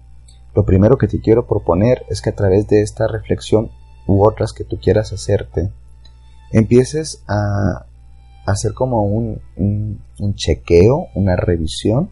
lo 0.55 0.65
primero 0.65 0.97
que 0.97 1.09
te 1.09 1.21
quiero 1.21 1.47
proponer 1.47 2.05
es 2.09 2.23
que 2.23 2.31
a 2.31 2.35
través 2.35 2.69
de 2.69 2.81
esta 2.81 3.09
reflexión 3.09 3.71
u 4.07 4.25
otras 4.25 4.53
que 4.53 4.65
tú 4.65 4.79
quieras 4.79 5.13
hacerte, 5.13 5.73
empieces 6.53 7.25
a 7.27 7.87
hacer 8.47 8.73
como 8.73 9.03
un, 9.03 9.41
chequeo, 10.35 11.09
una 11.15 11.35
revisión 11.37 12.11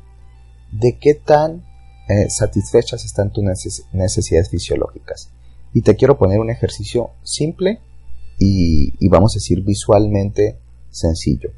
de 0.73 0.99
qué 0.99 1.15
tan 1.15 1.65
eh, 2.09 2.29
satisfechas 2.29 3.05
están 3.05 3.33
tus 3.33 3.45
necesidades 3.93 4.51
fisiológicas. 4.51 5.31
Y 5.73 5.83
te 5.83 5.95
quiero 5.95 6.19
poner 6.19 6.41
un 6.41 6.51
ejercicio 6.51 7.11
simple 7.23 7.81
y, 8.39 9.09
vamos 9.09 9.35
a 9.35 9.39
decir 9.39 9.63
visualmente 9.63 10.59
sencillo. 10.91 11.51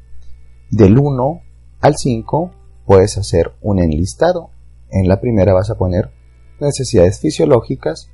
Del 0.69 0.97
1 0.97 1.41
al 1.81 1.95
5 1.97 2.51
puedes 2.87 3.17
hacer 3.17 3.51
un 3.61 3.79
enlistado. 3.79 4.49
En 4.89 5.07
la 5.07 5.19
primera 5.19 5.53
vas 5.53 5.69
a 5.69 5.77
poner 5.77 6.09
necesidades 6.59 7.19
fisiológicas, 7.19 8.09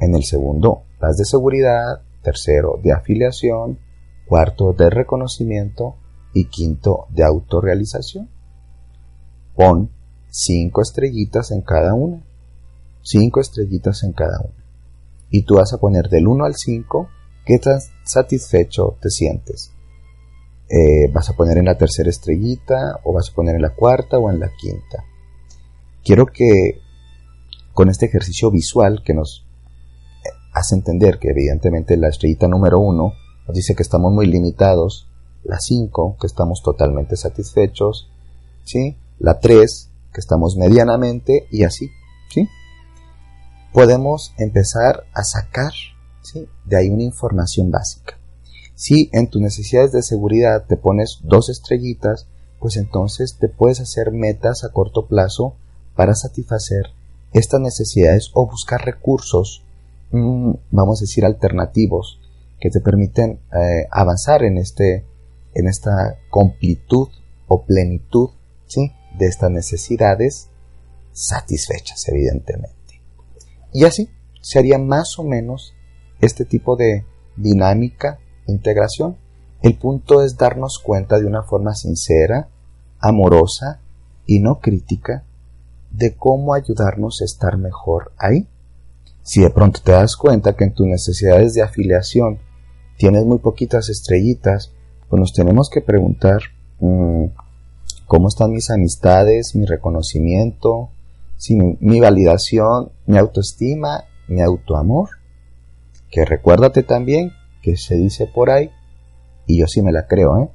en 0.00 0.14
el 0.14 0.24
segundo 0.24 0.82
las 1.00 1.16
de 1.16 1.24
seguridad, 1.24 2.02
tercero 2.22 2.80
de 2.82 2.92
afiliación, 2.92 3.78
cuarto 4.26 4.72
de 4.72 4.90
reconocimiento 4.90 5.96
y 6.34 6.46
quinto 6.46 7.06
de 7.10 7.24
autorrealización. 7.24 8.28
Pon 9.54 9.90
cinco 10.28 10.82
estrellitas 10.82 11.52
en 11.52 11.62
cada 11.62 11.94
una. 11.94 12.22
Cinco 13.02 13.40
estrellitas 13.40 14.02
en 14.02 14.12
cada 14.12 14.40
una. 14.40 14.64
Y 15.30 15.44
tú 15.44 15.54
vas 15.54 15.72
a 15.72 15.78
poner 15.78 16.08
del 16.08 16.26
1 16.26 16.44
al 16.44 16.54
5 16.56 17.08
qué 17.46 17.58
tan 17.58 17.78
satisfecho 18.04 18.96
te 19.00 19.10
sientes. 19.10 19.72
Eh, 20.70 21.10
vas 21.12 21.30
a 21.30 21.32
poner 21.32 21.56
en 21.58 21.64
la 21.64 21.78
tercera 21.78 22.10
estrellita 22.10 23.00
o 23.04 23.14
vas 23.14 23.30
a 23.30 23.34
poner 23.34 23.56
en 23.56 23.62
la 23.62 23.74
cuarta 23.74 24.18
o 24.18 24.30
en 24.30 24.38
la 24.38 24.50
quinta. 24.60 25.04
Quiero 26.04 26.26
que 26.26 26.80
con 27.72 27.88
este 27.88 28.06
ejercicio 28.06 28.50
visual 28.50 29.02
que 29.04 29.14
nos 29.14 29.46
eh, 30.24 30.28
hace 30.52 30.74
entender 30.74 31.18
que 31.18 31.30
evidentemente 31.30 31.96
la 31.96 32.08
estrellita 32.08 32.48
número 32.48 32.80
1 32.80 33.12
nos 33.46 33.56
dice 33.56 33.74
que 33.74 33.82
estamos 33.82 34.12
muy 34.12 34.26
limitados, 34.26 35.08
la 35.42 35.58
5 35.58 36.16
que 36.20 36.26
estamos 36.26 36.62
totalmente 36.62 37.16
satisfechos, 37.16 38.10
¿sí? 38.64 38.98
la 39.18 39.38
3 39.38 39.90
que 40.12 40.20
estamos 40.20 40.56
medianamente 40.56 41.46
y 41.50 41.64
así, 41.64 41.88
¿sí? 42.30 42.46
Podemos 43.72 44.34
empezar 44.38 45.04
a 45.14 45.22
sacar 45.24 45.72
de 46.64 46.76
ahí 46.76 46.90
una 46.90 47.04
información 47.04 47.70
básica. 47.70 48.17
Si 48.78 49.10
en 49.12 49.26
tus 49.26 49.42
necesidades 49.42 49.90
de 49.90 50.02
seguridad 50.02 50.66
te 50.68 50.76
pones 50.76 51.18
dos 51.24 51.48
estrellitas, 51.48 52.28
pues 52.60 52.76
entonces 52.76 53.36
te 53.36 53.48
puedes 53.48 53.80
hacer 53.80 54.12
metas 54.12 54.62
a 54.62 54.70
corto 54.70 55.08
plazo 55.08 55.56
para 55.96 56.14
satisfacer 56.14 56.84
estas 57.32 57.60
necesidades 57.60 58.30
o 58.34 58.46
buscar 58.46 58.84
recursos, 58.84 59.64
mm, 60.12 60.52
vamos 60.70 61.00
a 61.00 61.06
decir, 61.06 61.24
alternativos 61.24 62.20
que 62.60 62.70
te 62.70 62.78
permiten 62.78 63.40
eh, 63.52 63.88
avanzar 63.90 64.44
en, 64.44 64.58
este, 64.58 65.04
en 65.54 65.66
esta 65.66 66.16
completud 66.30 67.08
o 67.48 67.64
plenitud 67.64 68.30
¿sí? 68.68 68.92
de 69.18 69.26
estas 69.26 69.50
necesidades 69.50 70.50
satisfechas, 71.10 72.06
evidentemente. 72.06 73.02
Y 73.72 73.86
así 73.86 74.08
sería 74.40 74.78
más 74.78 75.18
o 75.18 75.24
menos 75.24 75.74
este 76.20 76.44
tipo 76.44 76.76
de 76.76 77.04
dinámica, 77.36 78.20
integración. 78.52 79.16
El 79.62 79.76
punto 79.76 80.22
es 80.22 80.36
darnos 80.36 80.78
cuenta 80.78 81.18
de 81.18 81.26
una 81.26 81.42
forma 81.42 81.74
sincera, 81.74 82.48
amorosa 83.00 83.80
y 84.26 84.40
no 84.40 84.60
crítica 84.60 85.24
de 85.90 86.14
cómo 86.14 86.54
ayudarnos 86.54 87.20
a 87.20 87.24
estar 87.24 87.56
mejor 87.56 88.12
ahí. 88.18 88.46
Si 89.22 89.40
de 89.40 89.50
pronto 89.50 89.80
te 89.82 89.92
das 89.92 90.16
cuenta 90.16 90.54
que 90.54 90.64
en 90.64 90.74
tus 90.74 90.86
necesidades 90.86 91.54
de 91.54 91.62
afiliación 91.62 92.38
tienes 92.96 93.24
muy 93.24 93.38
poquitas 93.38 93.88
estrellitas, 93.88 94.72
pues 95.08 95.20
nos 95.20 95.32
tenemos 95.32 95.70
que 95.70 95.80
preguntar 95.80 96.40
mm, 96.80 97.24
cómo 98.06 98.28
están 98.28 98.52
mis 98.52 98.70
amistades, 98.70 99.54
mi 99.54 99.66
reconocimiento, 99.66 100.90
si 101.36 101.56
mi 101.56 102.00
validación, 102.00 102.90
mi 103.06 103.18
autoestima, 103.18 104.04
mi 104.28 104.40
autoamor 104.40 105.18
que 106.10 106.24
recuérdate 106.24 106.82
también 106.82 107.32
que 107.62 107.76
se 107.76 107.96
dice 107.96 108.26
por 108.26 108.50
ahí, 108.50 108.70
y 109.46 109.58
yo 109.58 109.66
sí 109.66 109.82
me 109.82 109.92
la 109.92 110.06
creo, 110.06 110.38
¿eh? 110.38 110.50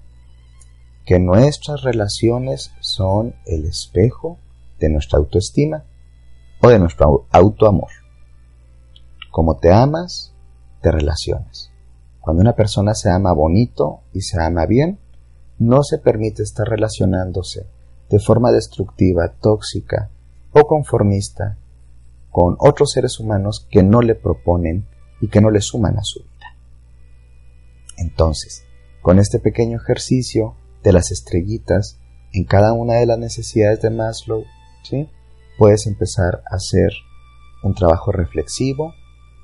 que 1.05 1.19
nuestras 1.19 1.81
relaciones 1.81 2.71
son 2.79 3.35
el 3.45 3.65
espejo 3.65 4.37
de 4.79 4.89
nuestra 4.89 5.19
autoestima 5.19 5.83
o 6.61 6.69
de 6.69 6.79
nuestro 6.79 7.27
autoamor. 7.31 7.89
Como 9.31 9.57
te 9.57 9.73
amas, 9.73 10.33
te 10.81 10.91
relacionas. 10.91 11.71
Cuando 12.21 12.41
una 12.41 12.53
persona 12.53 12.93
se 12.93 13.09
ama 13.09 13.33
bonito 13.33 14.01
y 14.13 14.21
se 14.21 14.41
ama 14.41 14.65
bien, 14.65 14.99
no 15.59 15.83
se 15.83 15.97
permite 15.97 16.43
estar 16.43 16.67
relacionándose 16.67 17.67
de 18.09 18.19
forma 18.19 18.51
destructiva, 18.51 19.33
tóxica 19.41 20.09
o 20.51 20.65
conformista 20.65 21.57
con 22.31 22.55
otros 22.59 22.91
seres 22.91 23.19
humanos 23.19 23.67
que 23.69 23.83
no 23.83 24.01
le 24.01 24.15
proponen 24.15 24.87
y 25.21 25.27
que 25.27 25.41
no 25.41 25.51
le 25.51 25.61
suman 25.61 25.97
a 25.97 26.03
su 26.03 26.19
vida. 26.19 26.32
Entonces, 27.97 28.63
con 29.01 29.19
este 29.19 29.39
pequeño 29.39 29.77
ejercicio 29.77 30.55
de 30.83 30.93
las 30.93 31.11
estrellitas 31.11 31.99
en 32.31 32.45
cada 32.45 32.73
una 32.73 32.95
de 32.95 33.05
las 33.05 33.19
necesidades 33.19 33.81
de 33.81 33.89
Maslow, 33.89 34.43
¿sí? 34.83 35.09
puedes 35.57 35.85
empezar 35.87 36.43
a 36.49 36.55
hacer 36.55 36.91
un 37.63 37.75
trabajo 37.75 38.11
reflexivo, 38.11 38.93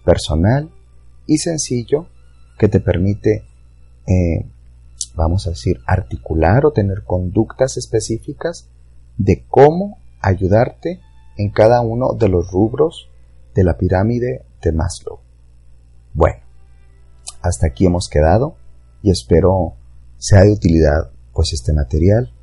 personal 0.03 0.71
y 1.25 1.37
sencillo 1.37 2.07
que 2.57 2.67
te 2.67 2.79
permite, 2.79 3.45
eh, 4.07 4.45
vamos 5.15 5.47
a 5.47 5.51
decir, 5.51 5.79
articular 5.85 6.65
o 6.65 6.71
tener 6.71 7.03
conductas 7.03 7.77
específicas 7.77 8.67
de 9.17 9.45
cómo 9.47 9.99
ayudarte 10.21 10.99
en 11.37 11.51
cada 11.51 11.81
uno 11.81 12.13
de 12.13 12.27
los 12.27 12.51
rubros 12.51 13.09
de 13.55 13.63
la 13.63 13.77
pirámide 13.77 14.45
de 14.61 14.71
Maslow. 14.71 15.19
Bueno, 16.13 16.41
hasta 17.41 17.67
aquí 17.67 17.85
hemos 17.85 18.09
quedado 18.09 18.55
y 19.01 19.11
espero 19.11 19.73
sea 20.17 20.41
de 20.41 20.51
utilidad 20.51 21.11
pues 21.33 21.53
este 21.53 21.73
material, 21.73 22.33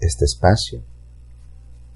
este 0.00 0.24
espacio. 0.24 0.82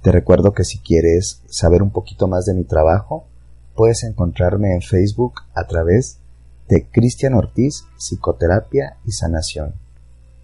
Te 0.02 0.12
recuerdo 0.12 0.52
que 0.52 0.64
si 0.64 0.78
quieres 0.78 1.42
saber 1.46 1.82
un 1.82 1.90
poquito 1.90 2.28
más 2.28 2.44
de 2.44 2.54
mi 2.54 2.64
trabajo, 2.64 3.26
puedes 3.74 4.04
encontrarme 4.04 4.74
en 4.74 4.82
Facebook 4.82 5.40
a 5.54 5.66
través 5.66 6.18
de 6.68 6.86
Cristian 6.90 7.34
Ortiz, 7.34 7.84
Psicoterapia 7.96 8.98
y 9.04 9.12
Sanación. 9.12 9.74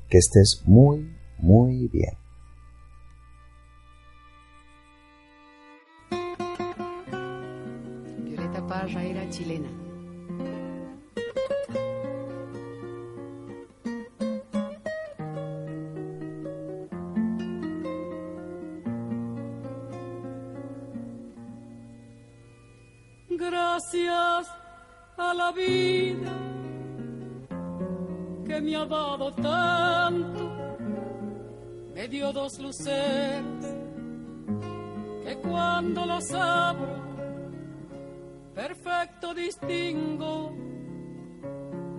Que 0.08 0.18
estés 0.18 0.62
muy, 0.64 1.14
muy 1.38 1.88
bien. 1.88 2.16
Violeta 8.24 8.66
Parra 8.66 9.04
era 9.04 9.28
chilena 9.30 9.79
gracias 23.80 24.54
a 25.16 25.32
la 25.32 25.52
vida 25.52 26.32
que 28.46 28.60
me 28.60 28.76
ha 28.76 28.84
dado 28.84 29.32
tanto, 29.32 30.76
me 31.94 32.06
dio 32.08 32.30
dos 32.30 32.58
luceros 32.58 33.64
que 35.24 35.34
cuando 35.36 36.04
las 36.04 36.30
abro, 36.32 37.00
perfecto 38.54 39.32
distingo 39.32 40.52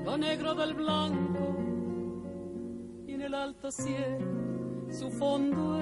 lo 0.05 0.17
negro 0.17 0.53
del 0.53 0.75
blanco 0.75 1.55
y 3.07 3.13
en 3.13 3.21
el 3.21 3.33
alto 3.33 3.71
cielo 3.71 4.91
su 4.91 5.09
fondo 5.09 5.79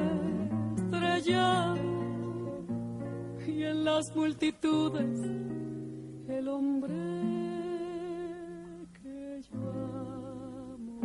estrellado 0.77 1.77
y 3.45 3.63
en 3.63 3.83
las 3.83 4.15
multitudes 4.15 5.39
el 6.29 6.47
hombre 6.47 6.93
que 9.01 9.41
yo 9.51 9.57
amo. 10.75 10.99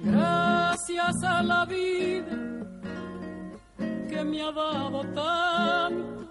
Gracias 0.00 1.22
a 1.24 1.42
la 1.42 1.64
vida 1.64 2.38
que 4.08 4.24
me 4.24 4.42
ha 4.42 4.52
dado 4.52 5.00
tanto, 5.14 6.28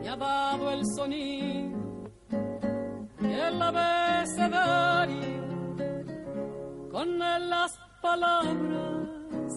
me 0.00 0.08
ha 0.08 0.16
dado 0.16 0.70
el 0.70 0.86
sonido 0.94 2.08
y 3.20 3.26
el 3.26 3.60
abecedario 3.60 5.38
con 6.90 7.20
el 7.22 7.50
las 7.50 7.87
palabras 8.00 9.52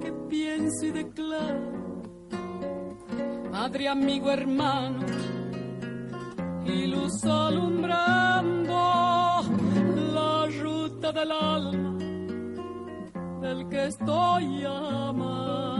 que 0.00 0.12
pienso 0.28 0.86
y 0.86 0.90
declaro. 0.90 2.02
Madre, 3.50 3.88
amigo, 3.88 4.30
hermano, 4.30 5.06
y 6.64 6.86
luz 6.86 7.24
alumbrando 7.24 8.72
la 10.14 10.46
ruta 10.62 11.12
del 11.12 11.32
alma 11.32 11.98
del 13.40 13.68
que 13.68 13.86
estoy 13.86 14.64
amando. 14.64 15.79